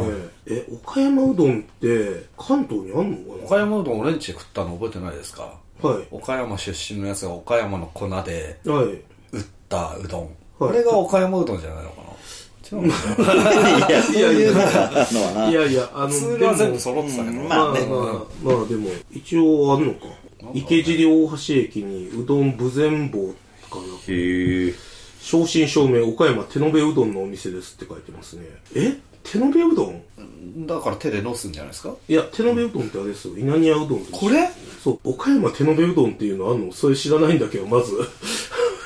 [0.46, 3.34] え、岡山うどんって関東にあんの？
[3.38, 5.54] か岡山うどん俺んちで食ったの覚えてないですか？
[5.82, 6.06] なはい。
[6.10, 8.84] 岡山出身のやつが岡山の粉ではい。
[9.32, 10.20] 打ったうどん。
[10.22, 12.09] はいこれが岡山うどんじゃないのかな？
[12.72, 12.90] 違う い
[13.92, 15.50] や、そういうのはな。
[15.50, 17.32] いやいや、あの、ツーでもルは全部揃ってたけど。
[17.42, 18.08] まあねまあ、ま
[18.52, 20.06] あ、まあでも、一応あるのか。
[20.54, 23.34] 池尻大橋駅にうどん豊前坊
[23.70, 23.82] かな。
[24.08, 24.74] へえ。
[25.20, 28.44] 正真正銘岡山手延べうどんのお店ですって書いてますね。
[28.74, 28.96] え？
[29.22, 30.66] 手延べうどん？
[30.66, 31.94] だから手でのすんじゃないですか？
[32.08, 33.34] いや、手延べうどんってあれですよ。
[33.36, 34.48] 稲庭うどんとこれ？
[34.82, 36.72] そう、岡山手延べうどんっていうのあんの？
[36.72, 37.92] それ知らないんだけど、まず。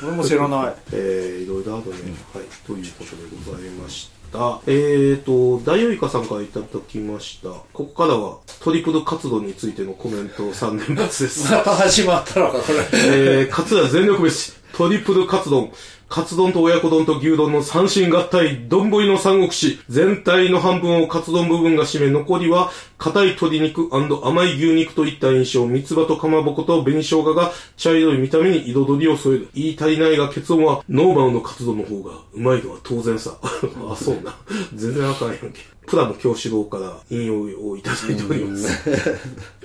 [0.07, 0.75] 俺も知らない。
[0.93, 2.13] えー、いろいろあるね。
[2.33, 2.45] はい。
[2.67, 4.61] ということでございました。
[4.67, 7.49] えーと、大王イカさんからいただきました。
[7.49, 11.51] ここからはトリプル活動についてのコメント3連発です。
[11.51, 12.79] ま た始まったのか、これ。
[12.93, 15.73] えー、カツラ全力飯、トリプルカツ丼、
[16.15, 29.49] カツ丼と親子丼と牛丼の三神合体、丼の三国志、全体の半分をカツ丼部分が占め、残りは硬い鶏肉甘い牛肉といった印象、三つ葉とかまぼこと紅生姜が茶色い見た目に彩りを添える。
[29.55, 33.37] 言い足りないが結論は、ノーマルのカツ丼の方がうまいのは当然さ。
[33.43, 34.37] あ、そうな。
[34.73, 35.63] 全然あかんやんけ。
[35.89, 38.69] プラの教師郎から引用をいただいております。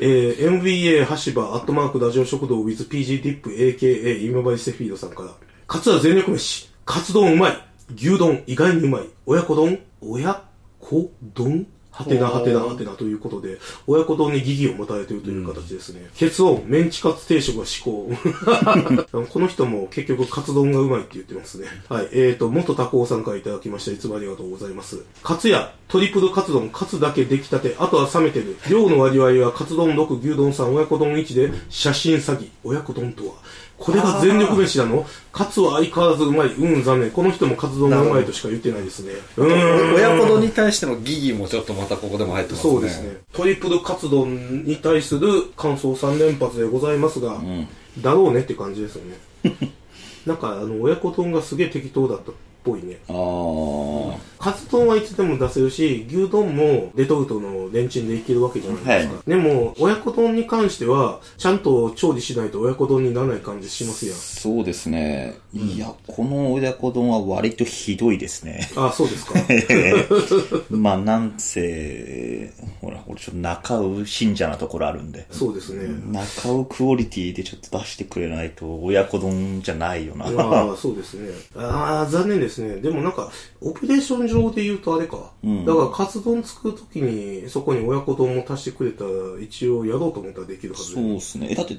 [0.01, 5.29] えー、MVA 橋場アットマークラジオ食堂 with PG ディップ AKA 今治セフィードさんから、
[5.70, 6.67] カツは全力飯。
[6.84, 7.57] カツ丼うまい。
[7.95, 9.03] 牛丼意外にうまい。
[9.28, 10.41] 親子丼親
[10.80, 11.67] 子丼？
[11.91, 16.07] はてなはてなはてなということで、親子丼に疑義を持たれているという形ですね。
[16.15, 18.09] 結論、メンチカツ定食が至高。
[19.30, 21.67] この人も結局カツ丼がうまいって言ってますね。
[21.88, 22.09] はい。
[22.13, 23.91] えーと、元タコさんからいただきました。
[23.91, 25.03] いつもありがとうございます。
[25.22, 28.57] カツやトリプルカツ丼、カツだけ出来たて、あとは冷めてる。
[28.72, 32.49] 量の割合はカツ丼6、牛丼3、親子丼1で、写真詐欺。
[32.63, 33.34] 親子丼とは。
[33.80, 35.05] これが全力飯なの？
[35.32, 36.47] カツは相変わらずうまい。
[36.49, 37.11] うん、残念。
[37.11, 39.13] この人もカツ丼がうまいとしか言ってないですね。
[39.38, 39.95] うーん。
[39.95, 42.73] 親子丼に対しての疑義もちょっとまたここでも入ってますね。
[42.73, 43.17] そうですね。
[43.32, 47.41] トリプルカツ丼に対する感想3連発でございますが、
[47.99, 49.71] だろうねって感じですよね。
[50.25, 52.34] なんか、あの、親子丼がすげえ適当だったっ
[52.64, 52.97] ぽいね。
[53.07, 54.30] あー。
[54.39, 59.24] カツ丼はいつでも出せるし、牛丼もレトルトのレンチンでいけるわけじゃないですか。
[59.28, 64.16] でも、親子丼に関しては、ちゃんと調理しないと親子丼にならない感じしますやん。
[64.16, 65.38] そうですね。
[65.53, 68.70] いや、この親子丼は割とひどいですね。
[68.78, 69.34] あ、そうですか。
[70.72, 75.26] まあ、なんせ、ほら、俺ちょっと中尾信者なところあるんで。
[75.32, 75.89] そうですね。
[76.12, 80.32] 中尾クオリティでちょっと出してくれないと親子丼じゃないよな。
[80.32, 81.30] まあ、そうですね。
[81.55, 82.77] ああ、残念ですね。
[82.77, 83.31] でもなんか、
[83.61, 85.31] オペレーション上で言うとあれか。
[85.65, 89.09] だから、カツ丼作るときに、そこに親子丼も足してくれたら、
[89.41, 91.47] 一応やろうと思ったらできるはずそうですね。
[91.51, 91.77] えだって、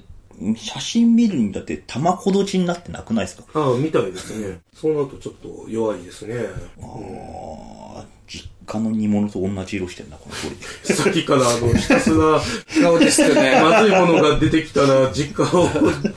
[0.57, 3.45] 写真見るにだって玉ほどちになってなくないですか？
[3.53, 4.61] ああ、みたいですね。
[4.75, 6.35] そうなるとちょっと弱いですね。
[6.81, 10.57] ああ、実家の煮物と同じ色してんな、この通り。
[10.95, 12.41] さっきから、あの、ひたすら、
[12.83, 13.61] 顔ですね。
[13.61, 15.69] まずいものが出てきたら、実家を、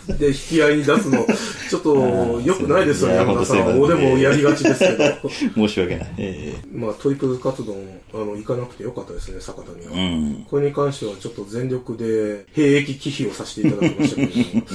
[0.19, 1.25] で引き合いに出すの、
[1.69, 3.79] ちょっと、良くないですよね、山田さん。
[3.79, 5.67] 俺もやりがちですけど。
[5.67, 6.13] 申し訳ない。
[6.17, 7.75] えまあ、トリプルカツ丼、
[8.13, 9.91] あの、行かなくてよかったですね、酒田には。
[9.95, 10.45] えうん。
[10.49, 14.65] これに関してはちょっと全力で兵役忌避をさせていただきましたけども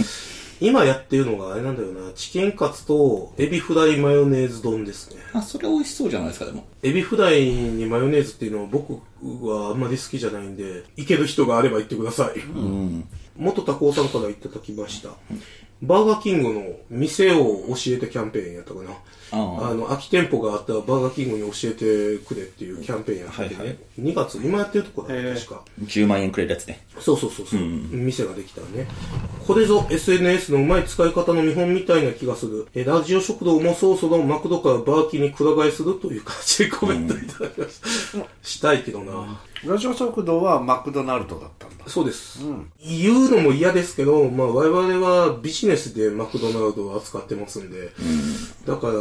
[0.60, 5.16] 今やってるのがあれなんだよな、チキンカツとエビフライマヨネーズ丼ですね。
[5.32, 6.64] あ、それ美味しそうじゃないですか、でも。
[6.82, 12.40] エビフライにマヨネーズっていうのは僕はあんまり好きじゃないんで、いける人があれば言ってください。
[12.40, 13.04] うん。
[13.38, 15.10] 元タコさんからいただきました。
[15.80, 18.90] バーガーキングの店を教えてキャンペーンやったかな。
[19.30, 23.58] ああの、空き店舗があったらバーガーキングに教えてくれっていうキャンペーンやっててね。
[23.58, 25.62] はいはい2月、今やってるとこだね、確か。
[25.84, 26.84] 10万円くれるやつね。
[26.98, 28.88] そうそうそうそう、店ができたらね。
[29.46, 32.66] これぞ SNS のうまい使い方の見本みたいな気がする。
[32.74, 38.26] え、ラジオ食堂もそろそろマクドからバーキにくら替えするという形でコメントいただきました。
[38.42, 39.40] したいけどな。
[39.66, 41.84] ラジオ食堂はマクドナルドだったんだ。
[41.88, 42.40] そうです、
[42.80, 47.88] 言うのも嫌ですけど、まあ我々はビジネスでマクドナルドを扱ってますんで、
[48.66, 48.94] だから、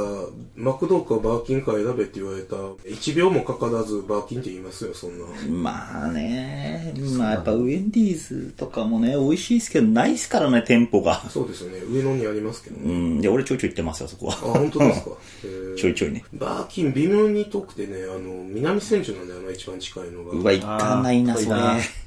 [0.55, 5.25] マクドかバーキンか選べって言われたら、1秒もかからずバーキンって言いますよ、そんな。
[5.51, 11.21] まあね、まあやっぱウェンディーズとかもね、美味しいですけど、ないっすからね、店舗が。
[11.29, 11.79] そうですよね。
[11.89, 12.93] 上野にありますけどうね。
[12.93, 13.21] ん。
[13.21, 14.53] で、俺ちょいちょい行ってますよ、そこあ、は。
[14.53, 15.11] 本当ですか？
[15.77, 16.23] ちょいちょいね。
[16.33, 20.46] バーキン微妙に遠くてね、あの、南千住なんだよな、一番近いのが。
[20.55, 21.55] うわ、行かないな、それ。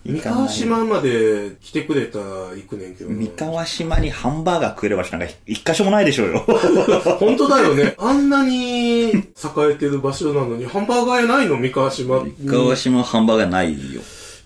[0.05, 2.25] 三河島まで来てくれたら
[2.57, 6.39] 行くねんけどな三河島にハンバーガー食えればしなんか一箇所もないでしょうよ。
[7.21, 7.95] 本当だよね。
[7.99, 9.23] あんなに栄
[9.73, 11.59] えてる場所なのに、ハンバーガー屋ないの？
[11.59, 12.35] 三河島に。
[12.39, 14.01] 三河島ハンバーガーないよ。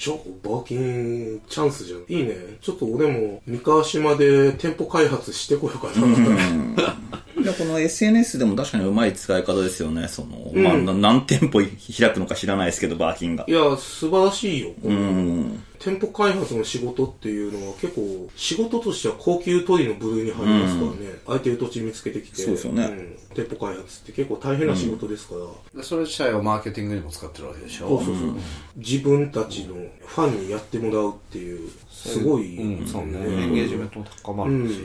[0.04, 2.00] ちょ、バーキンチャンスじゃん。
[2.12, 2.34] いいね。
[2.60, 6.06] ちょっと俺も三河島で店舗開発してこようかな。
[7.42, 10.06] いや、この SNS でも確かにうまい使い方ですよね。
[10.08, 13.50] その、まあ、な何店舗開くのか知らないですけど、バーキンがい。
[13.50, 14.72] や、素晴らしいよ。
[14.82, 15.62] うん。
[15.84, 22.42] 店舗開発の仕事っていうのは結構仕事としては高級取りの部類に入りますからね、空いてる土地見つけてきて。
[22.42, 22.86] そうですよね。
[22.86, 23.16] ん。
[23.34, 27.88] 店舗開発って結構大変な仕事ですから、でそれ自体をマーケティングにも使ってるわけでしょ？
[27.88, 28.34] そうそうそう、
[28.76, 29.74] 自分たちの
[30.06, 31.70] ファンにやってもらうっていう
[32.04, 33.18] すごい、うん、そうね。
[33.18, 34.80] エンゲージメントも高まるし。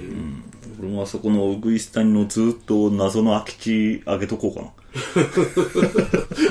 [0.80, 4.70] 俺もあそこのウグイス谷のずっと謎の空き地あげとこうかな。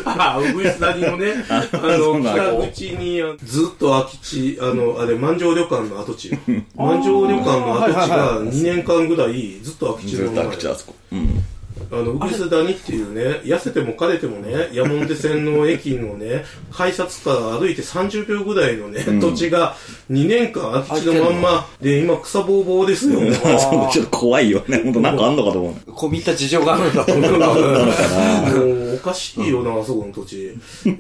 [0.05, 6.39] あ あ、うぐいす谷のね、 あの、北口にあずっと空き地、あの、あれ、万丈旅館の跡地。
[6.77, 10.95] 万丈旅館の跡地が2年間ぐらいずっと空き地ずのままっと空き地あそこ。
[11.13, 11.45] うん。
[11.91, 19.77] あの、ウグイス谷っていうね、痩せても枯れてもね、山手線の駅のね、改札から歩いて30秒ぐらいのね、土地が
[20.11, 23.21] 2年間空き地のまんま、で、今草ぼうぼうですよ。
[23.21, 24.83] そう ちょっと怖いよね。
[24.85, 25.91] 本当なんかあんのかと思う。
[25.93, 27.33] 込み入った事情があるんだと思う。
[27.39, 30.55] もう、おかしいよな、あそこの土地。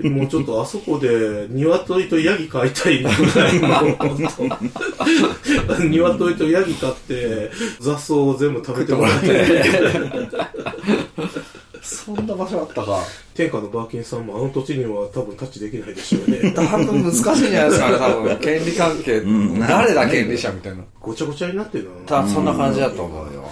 [0.08, 4.28] もうちょっとあそこで、鶏とヤギ飼いたいぐらいの、本
[5.68, 7.50] 当鶏とヤギ飼って、
[7.80, 9.28] 雑草を全部食べてもらって。
[12.14, 13.02] そんな場所あったか。
[13.34, 16.52] 天下のバーキンさんもあの土地には多分タッチできないでしょうね。
[16.52, 18.38] 多分難しいんじゃないですかね、多分。
[18.38, 19.22] 権利関係。
[19.68, 20.84] 誰だ権利者みたいな。
[21.00, 21.90] ごちゃごちゃになってるな。
[22.06, 23.44] 多分そんな感じだと思うよ。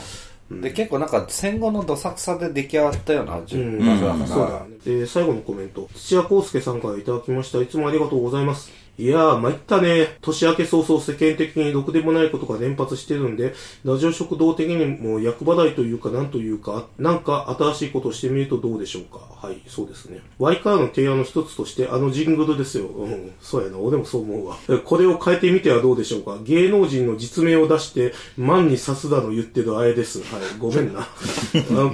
[0.50, 5.00] で、結構なんか戦後のどさくさで出来上がったような場所うん、だから、そうだね。
[5.00, 5.88] で、最後のコメント。
[5.94, 7.60] 土屋康介さんからいただきました。
[7.60, 8.70] いつもありがとうございます。
[8.98, 10.16] いやー、参ったね。
[10.22, 13.52] 年明け早々世間的にろくでもないことが連発してるんで、
[13.84, 19.20] ラジオ食堂的にも役払いというかなんというか、なんか新しいことをしてみるとどうでしょうか。
[19.46, 20.20] はい、そうですね。
[20.38, 22.86] Y からの提案の一つとして、あのジングルですよ。
[22.86, 23.76] うん、そうやな。
[23.76, 24.56] 俺もそう思うわ。
[24.86, 26.38] これを変えてみてはどうでしょうか。
[26.42, 30.20] 芸能人の実名を出して、万に刺すだの言ってるあれです。
[30.20, 31.06] はい、ごめんな。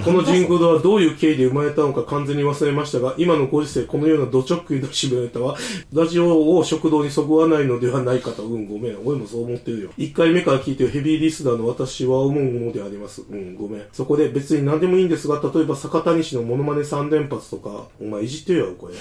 [0.05, 5.57] このジングルはどういう経緯で生まれたのか完全に忘れましたが、今のご時世、このようなド直球の締めネタは、
[5.91, 8.43] ラジオを食堂にそぐわないのではないかと。
[8.43, 8.97] うん、ごめん。
[9.03, 9.89] 俺もそう思ってるよ。
[9.97, 13.21] 一回目から聞いてるヘビーリスナーの私は思うものであります。
[13.21, 13.83] うん、ごめん。
[13.93, 18.93] そこで別に何でもいいんですが、例えば坂谷氏のモノマネ3連発とか、お前いじってるやろ、これ。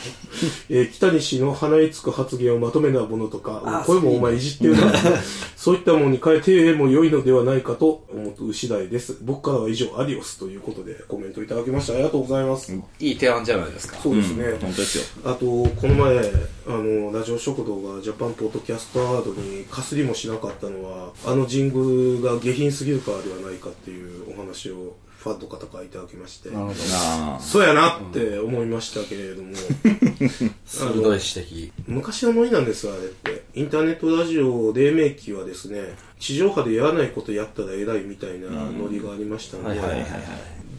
[0.70, 4.92] えー北西の鼻につく発言をまとめたものとか、これもお前いじってるな。
[5.56, 9.18] そういったものに変えても良いのではないかと思う次第です。
[9.22, 11.94] 僕からは以上、アディオスということでコメントいただきました。
[11.94, 12.72] ありがとうございます。
[13.00, 13.96] いい提案じゃないですか。
[13.98, 14.44] そうですね。
[14.60, 15.32] 本当ですよ。
[15.32, 26.50] あと、この前、あの、ラジオ食堂がジャパンポッドキャストアワードにかすりもしなかったのは、あのジングルが下品すぎるからではないかっていうお話をファンの方からいただきまして。
[27.40, 29.52] そうやなって思いましたけれども、
[30.64, 31.72] 鋭い指摘。
[31.86, 33.44] 昔のノリなんですよ、あれって。
[33.54, 39.80] インターネットラジオ黎明期はですね、地上波でやらないことやったら偉いみたいなノリがありましたので。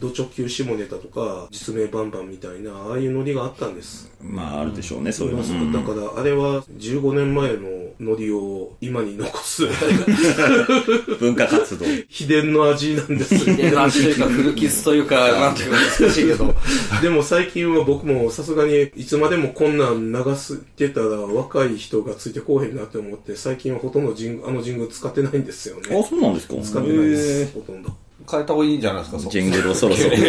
[0.00, 4.10] ド直球下ネタとか、実名バンバンみたいな、ああいうノリがあったんです。
[4.22, 5.42] まあ、あるでしょうね、そういうの。
[5.72, 7.68] だうんから、あれは15年前の
[8.00, 9.66] ノリを今に残す
[11.20, 11.84] 文化活動。
[12.08, 16.54] 秘伝の味なんですよで、なんというか、古傷というか、なんていうか難しいけど。
[17.02, 26.06] でも最近は僕もさすがにいつまでもこんなん流してたら若い人がついてこうへんなって思って最近はほとんどジングあのジングル使ってないんですよあ、ね。
[26.08, 27.90] そうなんですか使ってないです、ほとんど。
[28.30, 30.16] 変えた方がいいんじゃないですか、ジングルをそろそろ。
[30.16, 30.22] そ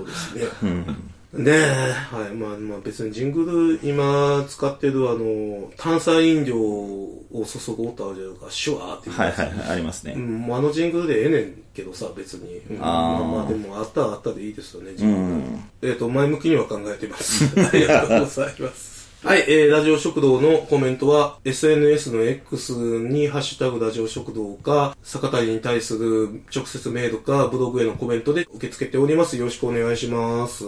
[0.00, 0.34] うです
[0.64, 0.84] ね。
[1.32, 2.34] ねえ、はい。
[2.34, 9.16] まあまあ別にジングル今使ってるあの、炭酸飲料を注ぐ音あるじゃないですか、シュワーっていう。
[9.16, 10.14] はいはいはい、ありますね。
[10.16, 12.56] うん、もうあのジングルでええねんけどさ、別に。
[12.70, 15.22] うん、まあーあまあでもあったらあったでいいですよね、ジングル。
[15.22, 15.64] うん。
[15.82, 17.44] えっ、と、前向きには考えてます。
[17.56, 18.89] ありがとうございます。
[19.22, 29.36] はい、えー、ラジオ食堂のコメントは、SNS の X にハッシュタグラジオ食堂か、坂谷に対する直接メールか、ブログへのコメントで受け付けております。
[29.36, 30.64] よろしくお願いします。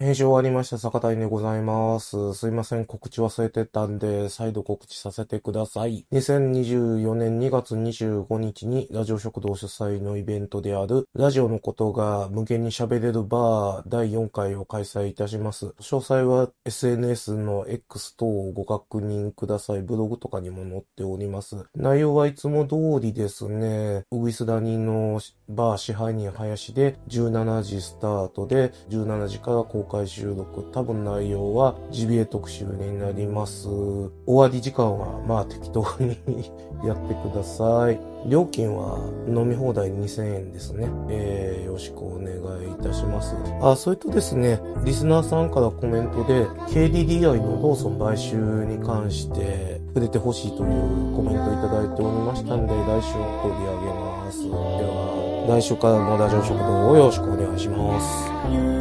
[0.00, 2.34] 編集終わりました、坂谷でございます。
[2.34, 6.04] すいません、告知忘れてたんで、再度告知させてください。
[6.10, 15.66] 2024年2月25日に、ラジオ食堂主催のイベントである、ラジオのことが無限に喋れるバー第4回を開催いたします。
[15.78, 19.82] 詳細は SNS の X 等をご確認ください。
[19.82, 21.66] ブログとかにも載っております。
[21.76, 30.64] 内容はいつも通りですね、ウグイスダニのバー支配人林で17時スタートで17時から公開収録。
[30.72, 33.68] 多分内容はジビエ特集になります。
[33.68, 36.18] 終わり時間はまあ適当に
[36.84, 38.14] やってください。
[38.26, 40.88] 料金は飲み放題2000円ですね。
[41.08, 43.34] えー、よろしくお願いいたします。
[43.60, 54.42] あ、それとですね、リスナーさんからコメントで KDDI のローソン買収に関して触れてほしいというコメントいただいておりましたんで、来週取り上げます。
[54.42, 58.73] では、来週からのラジオ食堂をよろしくお願いします。